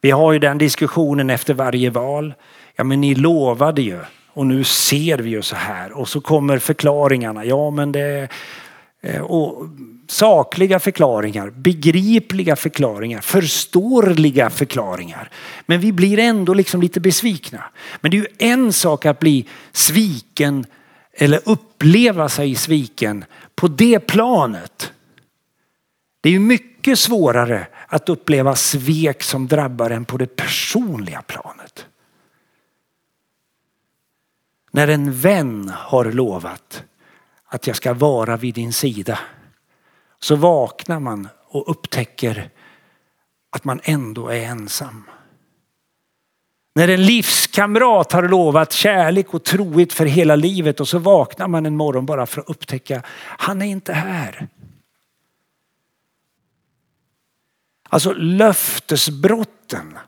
Vi 0.00 0.10
har 0.10 0.32
ju 0.32 0.38
den 0.38 0.58
diskussionen 0.58 1.30
efter 1.30 1.54
varje 1.54 1.90
val. 1.90 2.34
Ja 2.76 2.84
men 2.84 3.00
ni 3.00 3.14
lovade 3.14 3.82
ju 3.82 4.00
och 4.28 4.46
nu 4.46 4.64
ser 4.64 5.18
vi 5.18 5.30
ju 5.30 5.42
så 5.42 5.56
här 5.56 5.92
och 5.92 6.08
så 6.08 6.20
kommer 6.20 6.58
förklaringarna. 6.58 7.44
Ja 7.44 7.70
men 7.70 7.92
det 7.92 8.28
Eh, 9.04 9.20
och 9.20 9.68
sakliga 10.08 10.80
förklaringar, 10.80 11.50
begripliga 11.50 12.56
förklaringar, 12.56 13.20
förståeliga 13.20 14.50
förklaringar. 14.50 15.30
Men 15.66 15.80
vi 15.80 15.92
blir 15.92 16.18
ändå 16.18 16.54
liksom 16.54 16.82
lite 16.82 17.00
besvikna. 17.00 17.64
Men 18.00 18.10
det 18.10 18.16
är 18.16 18.18
ju 18.18 18.26
en 18.38 18.72
sak 18.72 19.06
att 19.06 19.20
bli 19.20 19.48
sviken 19.72 20.66
eller 21.12 21.40
uppleva 21.44 22.28
sig 22.28 22.54
sviken 22.54 23.24
på 23.54 23.68
det 23.68 24.00
planet. 24.00 24.92
Det 26.20 26.28
är 26.28 26.32
ju 26.32 26.38
mycket 26.38 26.98
svårare 26.98 27.66
att 27.88 28.08
uppleva 28.08 28.56
svek 28.56 29.22
som 29.22 29.48
drabbar 29.48 29.90
en 29.90 30.04
på 30.04 30.16
det 30.16 30.36
personliga 30.36 31.22
planet. 31.22 31.86
När 34.70 34.88
en 34.88 35.12
vän 35.12 35.72
har 35.74 36.04
lovat 36.04 36.84
att 37.54 37.66
jag 37.66 37.76
ska 37.76 37.94
vara 37.94 38.36
vid 38.36 38.54
din 38.54 38.72
sida 38.72 39.18
så 40.20 40.36
vaknar 40.36 41.00
man 41.00 41.28
och 41.48 41.70
upptäcker 41.70 42.50
att 43.50 43.64
man 43.64 43.80
ändå 43.84 44.28
är 44.28 44.40
ensam. 44.40 45.04
När 46.74 46.88
en 46.88 47.06
livskamrat 47.06 48.12
har 48.12 48.28
lovat 48.28 48.72
kärlek 48.72 49.34
och 49.34 49.44
trohet 49.44 49.92
för 49.92 50.06
hela 50.06 50.36
livet 50.36 50.80
och 50.80 50.88
så 50.88 50.98
vaknar 50.98 51.48
man 51.48 51.66
en 51.66 51.76
morgon 51.76 52.06
bara 52.06 52.26
för 52.26 52.40
att 52.40 52.48
upptäcka 52.48 53.02
han 53.38 53.62
är 53.62 53.66
inte 53.66 53.92
här. 53.92 54.48
Alltså 57.88 58.12
löftesbrotten 58.12 59.98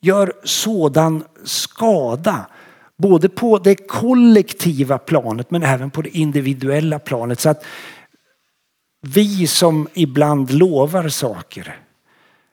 gör 0.00 0.32
sådan 0.44 1.24
skada 1.44 2.46
både 3.00 3.28
på 3.28 3.58
det 3.58 3.74
kollektiva 3.74 4.98
planet 4.98 5.50
men 5.50 5.62
även 5.62 5.90
på 5.90 6.02
det 6.02 6.18
individuella 6.18 6.98
planet. 6.98 7.40
Så 7.40 7.48
att 7.48 7.64
vi 9.00 9.46
som 9.46 9.88
ibland 9.94 10.50
lovar 10.50 11.08
saker, 11.08 11.80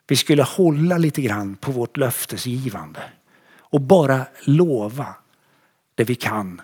vi 0.07 0.15
skulle 0.15 0.43
hålla 0.43 0.97
lite 0.97 1.21
grann 1.21 1.55
på 1.55 1.71
vårt 1.71 1.97
löftesgivande 1.97 3.03
och 3.55 3.81
bara 3.81 4.25
lova 4.43 5.15
det 5.95 6.03
vi 6.03 6.15
kan 6.15 6.61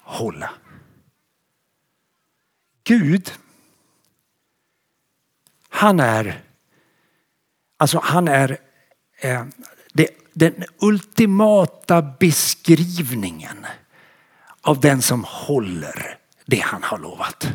hålla. 0.00 0.50
Gud, 2.84 3.32
han 5.68 6.00
är 6.00 6.42
Alltså 7.78 8.00
han 8.02 8.28
är 8.28 8.58
eh, 9.20 9.44
den 10.36 10.64
ultimata 10.80 12.02
beskrivningen 12.02 13.66
av 14.60 14.80
den 14.80 15.02
som 15.02 15.24
håller 15.24 16.18
det 16.46 16.60
han 16.60 16.82
har 16.82 16.98
lovat. 16.98 17.48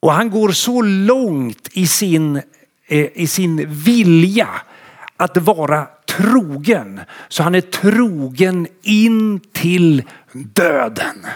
Och 0.00 0.12
han 0.12 0.30
går 0.30 0.48
så 0.48 0.82
långt 0.82 1.68
i 1.72 1.86
sin, 1.86 2.36
eh, 2.86 3.06
i 3.14 3.26
sin 3.26 3.72
vilja 3.72 4.48
att 5.16 5.36
vara 5.36 5.86
trogen. 6.06 7.00
Så 7.28 7.42
han 7.42 7.54
är 7.54 7.60
trogen 7.60 8.66
in 8.82 9.40
till 9.52 10.02
döden. 10.32 11.26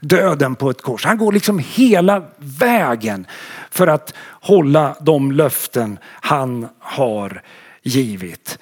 Döden 0.00 0.54
på 0.54 0.70
ett 0.70 0.82
kors. 0.82 1.04
Han 1.04 1.18
går 1.18 1.32
liksom 1.32 1.58
hela 1.58 2.24
vägen 2.38 3.26
för 3.70 3.86
att 3.86 4.14
hålla 4.40 4.96
de 5.00 5.32
löften 5.32 5.98
han 6.04 6.68
har 6.78 7.42
givit. 7.82 8.58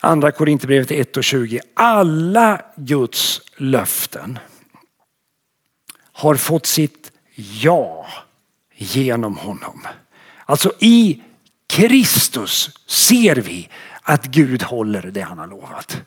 Andra 0.00 0.32
Korinthierbrevet 0.32 0.90
1 0.90 1.16
och 1.16 1.24
20. 1.24 1.60
Alla 1.74 2.62
Guds 2.76 3.40
löften 3.56 4.38
har 6.12 6.34
fått 6.34 6.66
sitt 6.66 7.12
ja 7.34 8.06
genom 8.74 9.36
honom. 9.36 9.86
Alltså 10.44 10.72
i 10.78 11.22
Kristus 11.66 12.70
ser 12.86 13.36
vi 13.36 13.68
att 14.02 14.26
Gud 14.26 14.62
håller 14.62 15.02
det 15.02 15.20
han 15.20 15.38
har 15.38 15.46
lovat. 15.46 16.02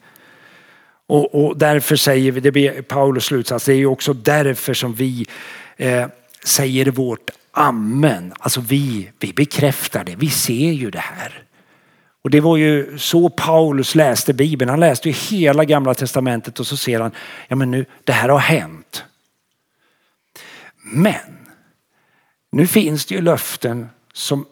Och, 1.07 1.35
och 1.35 1.57
därför 1.57 1.95
säger 1.95 2.31
vi, 2.31 2.39
det 2.39 2.51
blir 2.51 2.81
Paulus 2.81 3.25
slutsats, 3.25 3.65
det 3.65 3.73
är 3.73 3.77
ju 3.77 3.85
också 3.85 4.13
därför 4.13 4.73
som 4.73 4.93
vi 4.93 5.27
eh, 5.77 6.07
säger 6.43 6.85
vårt 6.85 7.29
amen. 7.51 8.33
Alltså 8.39 8.61
vi, 8.61 9.11
vi 9.19 9.33
bekräftar 9.33 10.03
det, 10.03 10.15
vi 10.15 10.29
ser 10.29 10.71
ju 10.71 10.91
det 10.91 10.99
här. 10.99 11.43
Och 12.21 12.29
det 12.29 12.39
var 12.41 12.57
ju 12.57 12.97
så 12.97 13.29
Paulus 13.29 13.95
läste 13.95 14.33
Bibeln. 14.33 14.69
Han 14.69 14.79
läste 14.79 15.09
ju 15.09 15.15
hela 15.15 15.65
gamla 15.65 15.93
testamentet 15.93 16.59
och 16.59 16.67
så 16.67 16.77
ser 16.77 16.99
han, 16.99 17.11
ja 17.47 17.55
men 17.55 17.71
nu, 17.71 17.85
det 18.03 18.13
här 18.13 18.29
har 18.29 18.39
hänt. 18.39 19.03
Men 20.83 21.47
nu 22.51 22.67
finns 22.67 23.05
det 23.05 23.15
ju 23.15 23.21
löften 23.21 23.89
som 24.13 24.45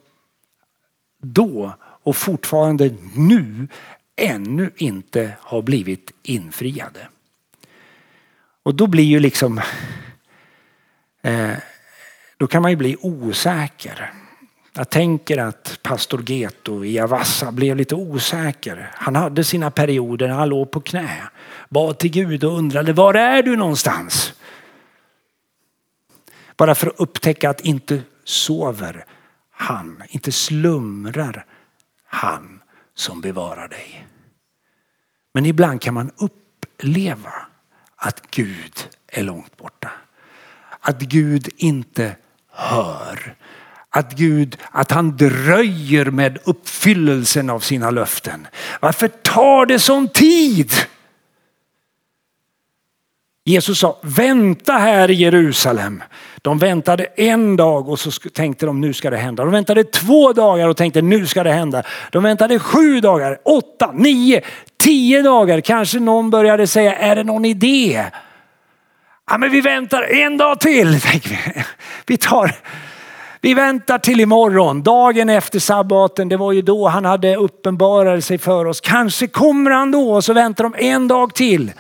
då 1.21 1.73
och 1.81 2.15
fortfarande 2.15 2.95
nu 3.15 3.67
ännu 4.15 4.71
inte 4.75 5.31
har 5.41 5.61
blivit 5.61 6.11
infriade. 6.23 7.07
Och 8.63 8.75
då 8.75 8.87
blir 8.87 9.03
ju 9.03 9.19
liksom, 9.19 9.61
eh, 11.21 11.51
då 12.37 12.47
kan 12.47 12.61
man 12.61 12.71
ju 12.71 12.77
bli 12.77 12.97
osäker. 13.01 14.13
Jag 14.79 14.89
tänker 14.89 15.37
att 15.37 15.79
pastor 15.83 16.23
Geto 16.29 16.85
i 16.85 16.99
Avassa 16.99 17.51
blev 17.51 17.77
lite 17.77 17.95
osäker. 17.95 18.91
Han 18.93 19.15
hade 19.15 19.43
sina 19.43 19.71
perioder 19.71 20.27
när 20.27 20.35
han 20.35 20.49
låg 20.49 20.71
på 20.71 20.81
knä, 20.81 21.29
bad 21.69 21.97
till 21.97 22.11
Gud 22.11 22.43
och 22.43 22.57
undrade 22.57 22.93
var 22.93 23.13
är 23.13 23.43
du 23.43 23.55
någonstans? 23.55 24.33
Bara 26.57 26.75
för 26.75 26.87
att 26.87 26.99
upptäcka 26.99 27.49
att 27.49 27.61
inte 27.61 28.01
sover 28.23 29.05
han, 29.51 30.03
inte 30.09 30.31
slumrar 30.31 31.45
han 32.05 32.61
som 32.95 33.21
bevarar 33.21 33.67
dig. 33.67 34.07
Men 35.33 35.45
ibland 35.45 35.81
kan 35.81 35.93
man 35.93 36.11
uppleva 36.17 37.33
att 37.95 38.31
Gud 38.31 38.89
är 39.07 39.23
långt 39.23 39.57
borta. 39.57 39.91
Att 40.79 40.99
Gud 40.99 41.49
inte 41.57 42.15
hör. 42.51 43.35
Att 43.89 44.13
Gud, 44.13 44.57
att 44.71 44.91
han 44.91 45.17
dröjer 45.17 46.05
med 46.05 46.37
uppfyllelsen 46.43 47.49
av 47.49 47.59
sina 47.59 47.91
löften. 47.91 48.47
Varför 48.79 49.07
tar 49.07 49.65
det 49.65 49.79
sån 49.79 50.07
tid? 50.07 50.71
Jesus 53.49 53.79
sa, 53.79 53.99
vänta 54.01 54.73
här 54.73 55.11
i 55.11 55.13
Jerusalem. 55.13 56.03
De 56.41 56.59
väntade 56.59 57.03
en 57.03 57.55
dag 57.55 57.89
och 57.89 57.99
så 57.99 58.11
tänkte 58.11 58.65
de 58.65 58.81
nu 58.81 58.93
ska 58.93 59.09
det 59.09 59.17
hända. 59.17 59.43
De 59.43 59.51
väntade 59.51 59.83
två 59.83 60.33
dagar 60.33 60.67
och 60.67 60.77
tänkte 60.77 61.01
nu 61.01 61.27
ska 61.27 61.43
det 61.43 61.51
hända. 61.51 61.83
De 62.11 62.23
väntade 62.23 62.59
sju 62.59 62.99
dagar, 62.99 63.39
åtta, 63.45 63.91
nio, 63.93 64.41
tio 64.77 65.21
dagar. 65.21 65.61
Kanske 65.61 65.99
någon 65.99 66.29
började 66.29 66.67
säga, 66.67 66.95
är 66.95 67.15
det 67.15 67.23
någon 67.23 67.45
idé? 67.45 68.05
Ja, 69.29 69.37
men 69.37 69.51
vi 69.51 69.61
väntar 69.61 70.03
en 70.03 70.37
dag 70.37 70.59
till. 70.59 71.01
tänker 71.11 71.67
Vi, 72.05 72.17
tar, 72.17 72.55
vi 73.41 73.53
väntar 73.53 73.99
till 73.99 74.19
imorgon, 74.19 74.83
dagen 74.83 75.29
efter 75.29 75.59
sabbaten. 75.59 76.29
Det 76.29 76.37
var 76.37 76.51
ju 76.51 76.61
då 76.61 76.87
han 76.87 77.05
hade 77.05 77.35
uppenbarat 77.35 78.25
sig 78.25 78.37
för 78.37 78.65
oss. 78.65 78.81
Kanske 78.81 79.27
kommer 79.27 79.71
han 79.71 79.91
då 79.91 80.13
och 80.13 80.23
så 80.23 80.33
väntar 80.33 80.63
de 80.63 80.75
en 80.77 81.07
dag 81.07 81.35
till. 81.35 81.71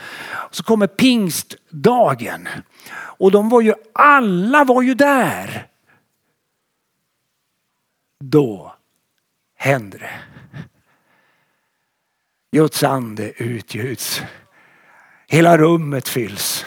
Så 0.51 0.63
kommer 0.63 0.87
pingstdagen. 0.87 2.47
Och 2.91 3.31
de 3.31 3.49
var 3.49 3.61
ju, 3.61 3.73
alla 3.93 4.63
var 4.63 4.81
ju 4.81 4.93
där. 4.93 5.67
Då 8.19 8.75
hände 9.55 9.97
det. 9.97 10.19
Guds 12.51 12.83
ande 12.83 13.31
utgjuts. 13.43 14.21
Hela 15.27 15.57
rummet 15.57 16.07
fylls. 16.07 16.65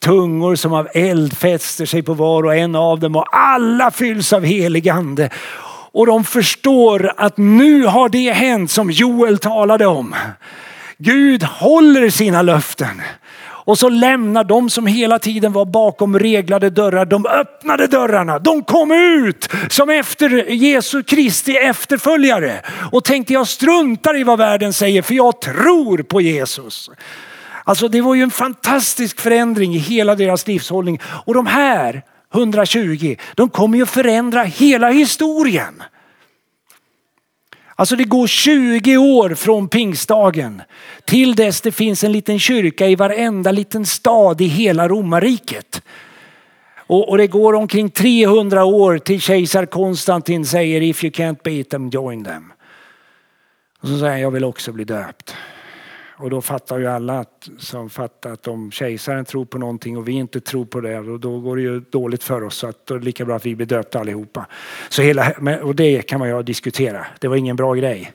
Tungor 0.00 0.56
som 0.56 0.72
av 0.72 0.88
eld 0.94 1.36
fäster 1.36 1.86
sig 1.86 2.02
på 2.02 2.14
var 2.14 2.42
och 2.42 2.56
en 2.56 2.74
av 2.74 3.00
dem 3.00 3.16
och 3.16 3.36
alla 3.36 3.90
fylls 3.90 4.32
av 4.32 4.44
helig 4.44 4.88
ande. 4.88 5.30
Och 5.92 6.06
de 6.06 6.24
förstår 6.24 7.12
att 7.16 7.36
nu 7.36 7.84
har 7.84 8.08
det 8.08 8.32
hänt 8.32 8.70
som 8.70 8.90
Joel 8.90 9.38
talade 9.38 9.86
om. 9.86 10.14
Gud 10.98 11.42
håller 11.42 12.10
sina 12.10 12.42
löften. 12.42 13.02
Och 13.68 13.78
så 13.78 13.88
lämnar 13.88 14.44
de 14.44 14.70
som 14.70 14.86
hela 14.86 15.18
tiden 15.18 15.52
var 15.52 15.64
bakom 15.64 16.18
reglade 16.18 16.70
dörrar, 16.70 17.04
de 17.04 17.26
öppnade 17.26 17.86
dörrarna. 17.86 18.38
De 18.38 18.64
kom 18.64 18.92
ut 18.92 19.48
som 19.68 19.90
efter 19.90 20.50
Jesu 20.50 21.02
Kristi 21.02 21.56
efterföljare 21.56 22.60
och 22.92 23.04
tänkte 23.04 23.32
jag 23.32 23.48
struntar 23.48 24.20
i 24.20 24.24
vad 24.24 24.38
världen 24.38 24.72
säger 24.72 25.02
för 25.02 25.14
jag 25.14 25.40
tror 25.40 25.98
på 25.98 26.20
Jesus. 26.20 26.90
Alltså 27.68 27.88
det 27.88 28.00
var 28.00 28.14
ju 28.14 28.22
en 28.22 28.30
fantastisk 28.30 29.20
förändring 29.20 29.74
i 29.74 29.78
hela 29.78 30.14
deras 30.14 30.46
livshållning. 30.46 31.00
Och 31.02 31.34
de 31.34 31.46
här 31.46 32.02
120, 32.34 33.16
de 33.34 33.48
kommer 33.48 33.78
ju 33.78 33.86
förändra 33.86 34.42
hela 34.42 34.90
historien. 34.90 35.82
Alltså 37.74 37.96
det 37.96 38.04
går 38.04 38.26
20 38.26 38.96
år 38.96 39.34
från 39.34 39.68
pingstdagen 39.68 40.62
till 41.04 41.34
dess 41.34 41.60
det 41.60 41.72
finns 41.72 42.04
en 42.04 42.12
liten 42.12 42.38
kyrka 42.38 42.86
i 42.86 42.94
varenda 42.94 43.52
liten 43.52 43.86
stad 43.86 44.40
i 44.40 44.46
hela 44.46 44.88
romarriket. 44.88 45.82
Och, 46.86 47.08
och 47.08 47.18
det 47.18 47.26
går 47.26 47.54
omkring 47.54 47.90
300 47.90 48.64
år 48.64 48.98
till 48.98 49.20
kejsar 49.20 49.66
Konstantin 49.66 50.46
säger 50.46 50.82
if 50.82 51.04
you 51.04 51.12
can't 51.12 51.42
beat 51.44 51.68
them 51.68 51.90
join 51.90 52.24
them. 52.24 52.52
Och 53.80 53.88
så 53.88 53.98
säger 53.98 54.12
han 54.12 54.20
jag 54.20 54.30
vill 54.30 54.44
också 54.44 54.72
bli 54.72 54.84
döpt. 54.84 55.34
Och 56.20 56.30
då 56.30 56.42
fattar 56.42 56.78
ju 56.78 56.86
alla 56.86 57.18
att, 57.18 57.48
som 57.58 57.90
fattar 57.90 58.32
att 58.32 58.48
om 58.48 58.70
kejsaren 58.70 59.24
tror 59.24 59.44
på 59.44 59.58
någonting 59.58 59.96
och 59.96 60.08
vi 60.08 60.12
inte 60.12 60.40
tror 60.40 60.64
på 60.64 60.80
det, 60.80 60.98
och 60.98 61.20
då 61.20 61.40
går 61.40 61.56
det 61.56 61.62
ju 61.62 61.80
dåligt 61.80 62.24
för 62.24 62.44
oss. 62.44 62.56
Så 62.56 62.66
att 62.66 62.86
då 62.86 62.94
är 62.94 62.98
det 62.98 63.04
lika 63.04 63.24
bra 63.24 63.36
att 63.36 63.46
vi 63.46 63.56
blir 63.56 63.66
döpta 63.66 64.00
allihopa. 64.00 64.46
Så 64.88 65.02
hela, 65.02 65.32
och 65.62 65.74
det 65.74 66.02
kan 66.02 66.18
man 66.18 66.28
ju 66.28 66.42
diskutera. 66.42 67.06
Det 67.18 67.28
var 67.28 67.36
ingen 67.36 67.56
bra 67.56 67.74
grej. 67.74 68.12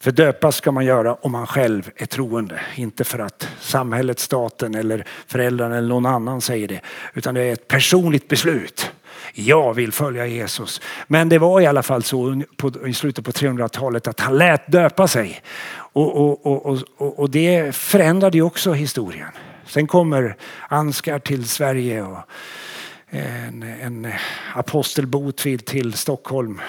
För 0.00 0.10
döpas 0.10 0.56
ska 0.56 0.72
man 0.72 0.84
göra 0.84 1.14
om 1.14 1.32
man 1.32 1.46
själv 1.46 1.90
är 1.96 2.06
troende. 2.06 2.60
Inte 2.74 3.04
för 3.04 3.18
att 3.18 3.48
samhället, 3.60 4.18
staten 4.18 4.74
eller 4.74 5.06
föräldrarna 5.26 5.76
eller 5.76 5.88
någon 5.88 6.06
annan 6.06 6.40
säger 6.40 6.68
det. 6.68 6.80
Utan 7.14 7.34
det 7.34 7.42
är 7.42 7.52
ett 7.52 7.68
personligt 7.68 8.28
beslut. 8.28 8.92
Jag 9.34 9.74
vill 9.74 9.92
följa 9.92 10.26
Jesus. 10.26 10.80
Men 11.06 11.28
det 11.28 11.38
var 11.38 11.60
i 11.60 11.66
alla 11.66 11.82
fall 11.82 12.02
så 12.02 12.42
på, 12.56 12.88
i 12.88 12.94
slutet 12.94 13.24
på 13.24 13.30
300-talet 13.30 14.08
att 14.08 14.20
han 14.20 14.38
lät 14.38 14.72
döpa 14.72 15.08
sig. 15.08 15.42
Och, 15.92 16.46
och, 16.46 16.66
och, 16.66 17.18
och, 17.18 17.30
det 17.30 17.76
förändrade 17.76 18.38
ju 18.38 18.42
också 18.42 18.72
historien. 18.72 19.28
Sen 19.66 19.86
kommer 19.86 20.36
Ansgar 20.68 21.18
till 21.18 21.48
Sverige 21.48 22.02
och 22.02 22.18
eh, 23.10 23.48
en, 23.48 23.62
en 23.62 24.12
apostel 24.54 25.06
Botvid 25.06 25.64
till 25.64 25.92
Stockholm. 25.92 26.60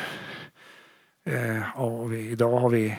Eh, 1.30 1.80
och 1.80 2.14
idag 2.14 2.60
har 2.60 2.70
vi 2.70 2.96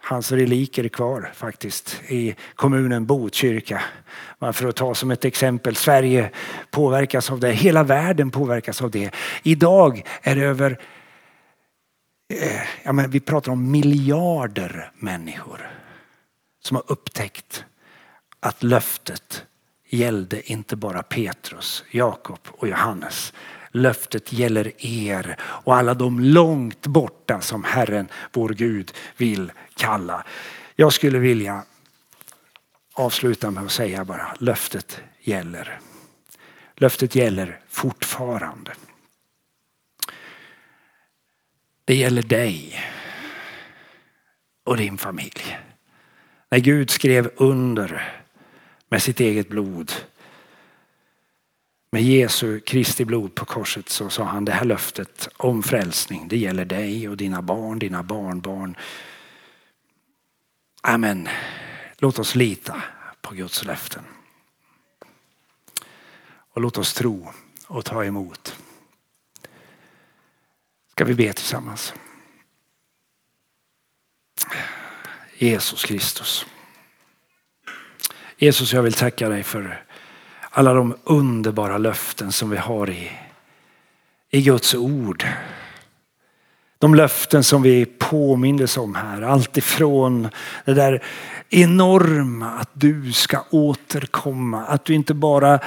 hans 0.00 0.32
reliker 0.32 0.88
kvar 0.88 1.30
faktiskt 1.34 2.00
i 2.08 2.34
kommunen 2.54 3.06
Botkyrka. 3.06 3.82
För 4.52 4.68
att 4.68 4.76
ta 4.76 4.94
som 4.94 5.10
ett 5.10 5.24
exempel, 5.24 5.76
Sverige 5.76 6.30
påverkas 6.70 7.30
av 7.30 7.40
det, 7.40 7.52
hela 7.52 7.82
världen 7.82 8.30
påverkas 8.30 8.82
av 8.82 8.90
det. 8.90 9.10
Idag 9.42 10.02
är 10.22 10.36
det 10.36 10.42
över 10.42 10.78
Eh, 12.40 12.62
ja, 12.82 12.92
men 12.92 13.10
vi 13.10 13.20
pratar 13.20 13.52
om 13.52 13.70
miljarder 13.70 14.90
människor 14.98 15.70
som 16.64 16.74
har 16.74 16.84
upptäckt 16.86 17.64
att 18.40 18.62
löftet 18.62 19.44
gällde 19.88 20.52
inte 20.52 20.76
bara 20.76 21.02
Petrus, 21.02 21.84
Jakob 21.90 22.38
och 22.48 22.68
Johannes. 22.68 23.32
Löftet 23.70 24.32
gäller 24.32 24.72
er 24.86 25.36
och 25.42 25.76
alla 25.76 25.94
de 25.94 26.20
långt 26.20 26.86
borta 26.86 27.40
som 27.40 27.64
Herren, 27.64 28.08
vår 28.32 28.48
Gud, 28.48 28.92
vill 29.16 29.52
kalla. 29.74 30.24
Jag 30.76 30.92
skulle 30.92 31.18
vilja 31.18 31.64
avsluta 32.94 33.50
med 33.50 33.64
att 33.64 33.72
säga 33.72 34.04
bara 34.04 34.34
löftet 34.38 35.00
gäller. 35.20 35.80
Löftet 36.76 37.14
gäller 37.14 37.60
fortfarande. 37.68 38.72
Det 41.84 41.94
gäller 41.94 42.22
dig 42.22 42.80
och 44.64 44.76
din 44.76 44.98
familj. 44.98 45.58
När 46.50 46.58
Gud 46.58 46.90
skrev 46.90 47.30
under 47.36 48.22
med 48.88 49.02
sitt 49.02 49.20
eget 49.20 49.48
blod 49.48 49.92
med 51.92 52.02
Jesu 52.02 52.60
Kristi 52.60 53.04
blod 53.04 53.34
på 53.34 53.44
korset 53.44 53.88
så 53.88 54.10
sa 54.10 54.24
han 54.24 54.44
det 54.44 54.52
här 54.52 54.64
löftet 54.64 55.28
om 55.36 55.62
frälsning. 55.62 56.28
Det 56.28 56.36
gäller 56.36 56.64
dig 56.64 57.08
och 57.08 57.16
dina 57.16 57.42
barn, 57.42 57.78
dina 57.78 58.02
barnbarn. 58.02 58.76
Amen. 60.82 61.28
Låt 61.98 62.18
oss 62.18 62.34
lita 62.34 62.82
på 63.20 63.34
Guds 63.34 63.64
löften. 63.64 64.04
Och 66.26 66.60
låt 66.60 66.78
oss 66.78 66.94
tro 66.94 67.32
och 67.66 67.84
ta 67.84 68.04
emot. 68.04 68.61
Ska 71.02 71.06
vi 71.06 71.14
be 71.14 71.32
tillsammans? 71.32 71.94
Jesus 75.38 75.84
Kristus. 75.84 76.46
Jesus, 78.36 78.72
jag 78.72 78.82
vill 78.82 78.92
tacka 78.92 79.28
dig 79.28 79.42
för 79.42 79.84
alla 80.50 80.74
de 80.74 80.96
underbara 81.04 81.78
löften 81.78 82.32
som 82.32 82.50
vi 82.50 82.56
har 82.56 82.90
i, 82.90 83.10
i 84.30 84.42
Guds 84.42 84.74
ord. 84.74 85.26
De 86.82 86.94
löften 86.94 87.44
som 87.44 87.62
vi 87.62 87.86
påmindes 87.86 88.76
om 88.76 88.94
här, 88.94 89.22
alltifrån 89.22 90.28
det 90.64 90.74
där 90.74 91.02
enorma 91.50 92.50
att 92.50 92.70
du 92.72 93.12
ska 93.12 93.44
återkomma. 93.50 94.64
Att 94.64 94.84
du 94.84 94.94
inte 94.94 95.14
bara 95.14 95.58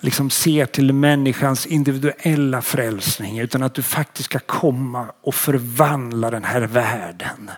liksom 0.00 0.30
ser 0.30 0.66
till 0.66 0.92
människans 0.92 1.66
individuella 1.66 2.62
frälsning 2.62 3.38
utan 3.38 3.62
att 3.62 3.74
du 3.74 3.82
faktiskt 3.82 4.24
ska 4.24 4.38
komma 4.38 5.06
och 5.22 5.34
förvandla 5.34 6.30
den 6.30 6.44
här 6.44 6.60
världen 6.60 7.50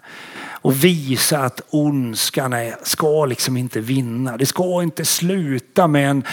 och 0.65 0.85
visa 0.85 1.39
att 1.39 1.61
ondskan 1.71 2.53
är, 2.53 2.75
ska 2.83 3.27
liksom 3.27 3.57
inte 3.57 3.81
vinna. 3.81 4.37
Det 4.37 4.47
ska 4.47 4.83
inte 4.83 5.05
sluta 5.05 5.87
med, 5.87 6.11
en, 6.11 6.25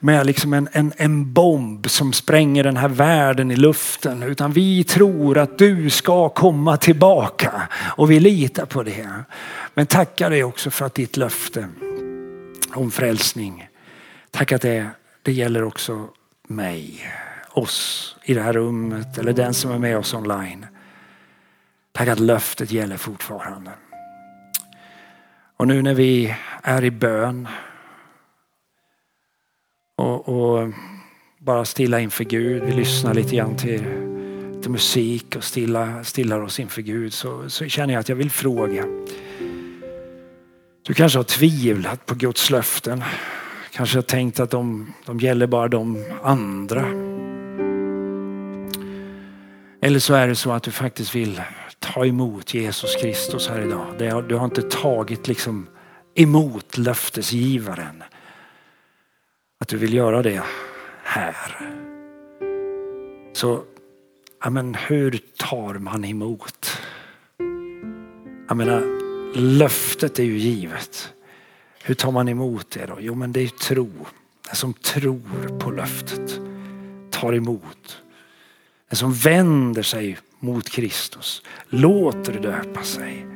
med 0.00 0.26
liksom 0.26 0.52
en, 0.52 0.68
en, 0.72 0.92
en 0.96 1.32
bomb 1.32 1.90
som 1.90 2.12
spränger 2.12 2.64
den 2.64 2.76
här 2.76 2.88
världen 2.88 3.50
i 3.50 3.56
luften. 3.56 4.22
Utan 4.22 4.52
vi 4.52 4.84
tror 4.84 5.38
att 5.38 5.58
du 5.58 5.90
ska 5.90 6.28
komma 6.28 6.76
tillbaka 6.76 7.68
och 7.96 8.10
vi 8.10 8.20
litar 8.20 8.66
på 8.66 8.82
det. 8.82 9.08
Men 9.74 9.86
tackar 9.86 10.30
dig 10.30 10.44
också 10.44 10.70
för 10.70 10.86
att 10.86 10.94
ditt 10.94 11.16
löfte 11.16 11.68
om 12.74 12.90
frälsning, 12.90 13.68
tack 14.30 14.52
att 14.52 14.62
det, 14.62 14.86
det 15.22 15.32
gäller 15.32 15.62
också 15.62 16.08
mig, 16.48 17.12
oss 17.50 18.16
i 18.24 18.34
det 18.34 18.42
här 18.42 18.52
rummet 18.52 19.18
eller 19.18 19.32
den 19.32 19.54
som 19.54 19.70
är 19.70 19.78
med 19.78 19.98
oss 19.98 20.14
online. 20.14 20.66
Tack 21.92 22.08
att 22.08 22.20
löftet 22.20 22.70
gäller 22.70 22.96
fortfarande. 22.96 23.70
Och 25.56 25.66
nu 25.66 25.82
när 25.82 25.94
vi 25.94 26.34
är 26.62 26.84
i 26.84 26.90
bön 26.90 27.48
och, 29.96 30.28
och 30.28 30.72
bara 31.38 31.64
stilla 31.64 32.00
inför 32.00 32.24
Gud, 32.24 32.62
vi 32.64 32.72
lyssnar 32.72 33.14
lite 33.14 33.36
grann 33.36 33.56
till, 33.56 33.84
till 34.62 34.70
musik 34.70 35.36
och 35.36 35.44
stilla, 35.44 36.04
stillar 36.04 36.40
oss 36.40 36.60
inför 36.60 36.82
Gud 36.82 37.12
så, 37.12 37.50
så 37.50 37.68
känner 37.68 37.94
jag 37.94 38.00
att 38.00 38.08
jag 38.08 38.16
vill 38.16 38.30
fråga. 38.30 38.84
Du 40.82 40.94
kanske 40.94 41.18
har 41.18 41.24
tvivlat 41.24 42.06
på 42.06 42.14
Guds 42.14 42.50
löften. 42.50 43.04
Kanske 43.72 43.96
har 43.98 44.02
tänkt 44.02 44.40
att 44.40 44.50
de, 44.50 44.92
de 45.06 45.20
gäller 45.20 45.46
bara 45.46 45.68
de 45.68 46.04
andra. 46.22 46.84
Eller 49.82 49.98
så 49.98 50.14
är 50.14 50.28
det 50.28 50.34
så 50.34 50.52
att 50.52 50.62
du 50.62 50.70
faktiskt 50.70 51.14
vill 51.14 51.42
ta 51.78 52.06
emot 52.06 52.54
Jesus 52.54 52.96
Kristus 53.02 53.48
här 53.48 53.60
idag. 53.60 54.24
Du 54.28 54.34
har 54.34 54.44
inte 54.44 54.62
tagit 54.62 55.28
liksom 55.28 55.66
emot 56.14 56.78
löftesgivaren. 56.78 58.02
Att 59.58 59.68
du 59.68 59.76
vill 59.76 59.94
göra 59.94 60.22
det 60.22 60.42
här. 61.02 61.56
Så, 63.32 63.62
ja 64.42 64.50
men 64.50 64.74
hur 64.74 65.20
tar 65.36 65.74
man 65.74 66.04
emot? 66.04 66.78
Jag 68.48 68.56
menar, 68.56 68.82
löftet 69.36 70.18
är 70.18 70.24
ju 70.24 70.38
givet. 70.38 71.12
Hur 71.82 71.94
tar 71.94 72.12
man 72.12 72.28
emot 72.28 72.70
det 72.70 72.86
då? 72.86 72.96
Jo 73.00 73.14
men 73.14 73.32
det 73.32 73.40
är 73.40 73.48
tro. 73.48 73.90
Den 74.46 74.54
som 74.54 74.74
tror 74.74 75.58
på 75.58 75.70
löftet 75.70 76.40
tar 77.10 77.32
emot. 77.32 78.02
Den 78.88 78.96
som 78.96 79.12
vänder 79.12 79.82
sig 79.82 80.18
mot 80.38 80.70
Kristus, 80.70 81.42
låter 81.68 82.40
döpa 82.40 82.82
sig. 82.82 83.26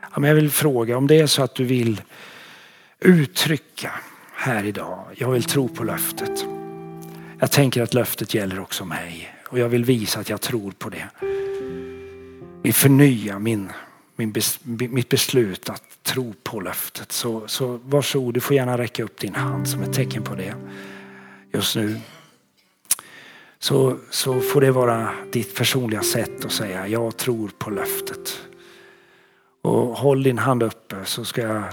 Ja, 0.00 0.20
men 0.20 0.28
jag 0.28 0.34
vill 0.34 0.50
fråga 0.50 0.96
om 0.96 1.06
det 1.06 1.18
är 1.18 1.26
så 1.26 1.42
att 1.42 1.54
du 1.54 1.64
vill 1.64 2.02
uttrycka 3.00 3.92
här 4.44 4.64
idag, 4.64 5.04
jag 5.16 5.30
vill 5.30 5.44
tro 5.44 5.68
på 5.68 5.84
löftet. 5.84 6.44
Jag 7.38 7.50
tänker 7.50 7.82
att 7.82 7.94
löftet 7.94 8.34
gäller 8.34 8.60
också 8.60 8.84
mig 8.84 9.34
och 9.48 9.58
jag 9.58 9.68
vill 9.68 9.84
visa 9.84 10.20
att 10.20 10.28
jag 10.28 10.40
tror 10.40 10.70
på 10.70 10.88
det. 10.88 11.08
Vi 12.62 12.72
förnyar 12.72 13.38
min, 13.38 13.72
min 14.16 14.32
bes, 14.32 14.58
mitt 14.64 15.08
beslut 15.08 15.68
att 15.68 15.82
tro 16.02 16.34
på 16.42 16.60
löftet. 16.60 17.12
Så, 17.12 17.48
så 17.48 17.80
varsågod, 17.84 18.34
du 18.34 18.40
får 18.40 18.56
gärna 18.56 18.78
räcka 18.78 19.04
upp 19.04 19.18
din 19.18 19.34
hand 19.34 19.68
som 19.68 19.82
ett 19.82 19.92
tecken 19.92 20.22
på 20.22 20.34
det 20.34 20.54
just 21.52 21.76
nu 21.76 22.00
så, 23.58 23.96
så 24.10 24.40
får 24.40 24.60
det 24.60 24.70
vara 24.70 25.10
ditt 25.32 25.56
personliga 25.56 26.02
sätt 26.02 26.44
att 26.44 26.52
säga 26.52 26.88
jag 26.88 27.16
tror 27.16 27.50
på 27.58 27.70
löftet. 27.70 28.40
Och 29.62 29.96
håll 29.96 30.22
din 30.22 30.38
hand 30.38 30.62
uppe 30.62 30.96
så 31.04 31.24
ska 31.24 31.42
jag 31.42 31.64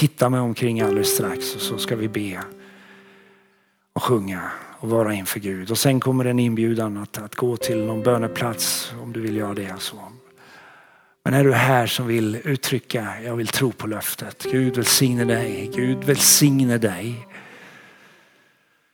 titta 0.00 0.30
mig 0.30 0.40
omkring 0.40 0.80
alldeles 0.80 1.08
strax 1.08 1.54
och 1.54 1.60
så 1.60 1.78
ska 1.78 1.96
vi 1.96 2.08
be 2.08 2.40
och 3.92 4.02
sjunga 4.02 4.50
och 4.78 4.88
vara 4.88 5.14
inför 5.14 5.40
Gud. 5.40 5.70
Och 5.70 5.78
sen 5.78 6.00
kommer 6.00 6.24
en 6.24 6.38
inbjudan 6.38 6.96
att, 6.96 7.18
att 7.18 7.34
gå 7.34 7.56
till 7.56 7.84
någon 7.84 8.02
böneplats 8.02 8.92
om 9.02 9.12
du 9.12 9.20
vill 9.20 9.36
göra 9.36 9.54
det. 9.54 9.74
Så. 9.78 9.96
Men 11.24 11.34
är 11.34 11.44
du 11.44 11.52
här 11.52 11.86
som 11.86 12.06
vill 12.06 12.38
uttrycka, 12.44 13.08
jag 13.24 13.36
vill 13.36 13.48
tro 13.48 13.72
på 13.72 13.86
löftet. 13.86 14.46
Gud 14.50 14.76
välsigne 14.76 15.24
dig, 15.24 15.70
Gud 15.74 16.04
välsigne 16.04 16.78
dig. 16.78 17.26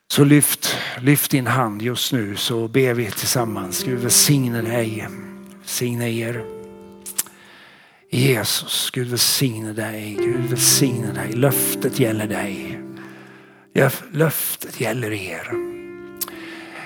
Så 0.09 0.25
lyft, 0.25 0.77
lyft 1.01 1.31
din 1.31 1.47
hand 1.47 1.83
just 1.83 2.13
nu 2.13 2.37
så 2.37 2.69
ber 2.69 2.95
vi 2.95 3.11
tillsammans. 3.11 3.85
Gud 3.85 3.99
välsigne 3.99 4.63
dig, 4.63 5.09
välsigne 5.61 6.11
er. 6.11 6.56
Jesus, 8.17 8.91
Gud 8.91 9.09
välsigne 9.09 9.73
dig, 9.73 10.17
Gud 10.21 10.51
välsigne 10.51 11.13
dig. 11.13 11.33
Löftet 11.33 11.99
gäller 11.99 12.27
dig. 12.27 12.81
Löftet 14.13 14.81
gäller 14.81 15.13
er. 15.13 15.51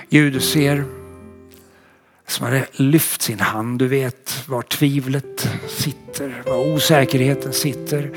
Gud, 0.09 0.33
du 0.33 0.39
ser 0.39 0.85
som 2.27 2.45
har 2.45 2.65
lyft 2.81 3.21
sin 3.21 3.39
hand. 3.39 3.79
Du 3.79 3.87
vet 3.87 4.47
var 4.47 4.61
tvivlet 4.61 5.49
sitter, 5.67 6.43
var 6.45 6.73
osäkerheten 6.73 7.53
sitter. 7.53 8.11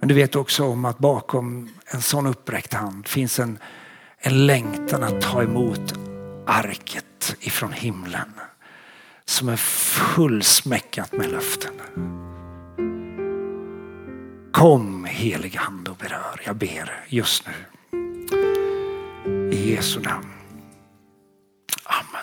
Men 0.00 0.08
du 0.08 0.14
vet 0.14 0.36
också 0.36 0.64
om 0.64 0.84
att 0.84 0.98
bakom 0.98 1.68
en 1.86 2.02
sån 2.02 2.26
uppräckt 2.26 2.74
hand 2.74 3.08
finns 3.08 3.38
en 3.38 3.58
en 4.26 4.46
längtan 4.46 5.02
att 5.02 5.22
ta 5.22 5.42
emot 5.42 5.94
arket 6.46 7.36
ifrån 7.40 7.72
himlen 7.72 8.28
som 9.26 9.48
är 9.48 9.56
fullsmäckat 9.56 11.12
med 11.12 11.30
löften. 11.30 11.74
Kom 14.52 15.04
helig 15.04 15.54
hand 15.56 15.88
och 15.88 15.96
berör, 15.96 16.40
jag 16.44 16.56
ber 16.56 17.04
just 17.08 17.44
nu. 17.46 17.52
I 19.52 19.70
Jesu 19.70 20.00
namn. 20.00 20.28
Amen. 21.84 22.13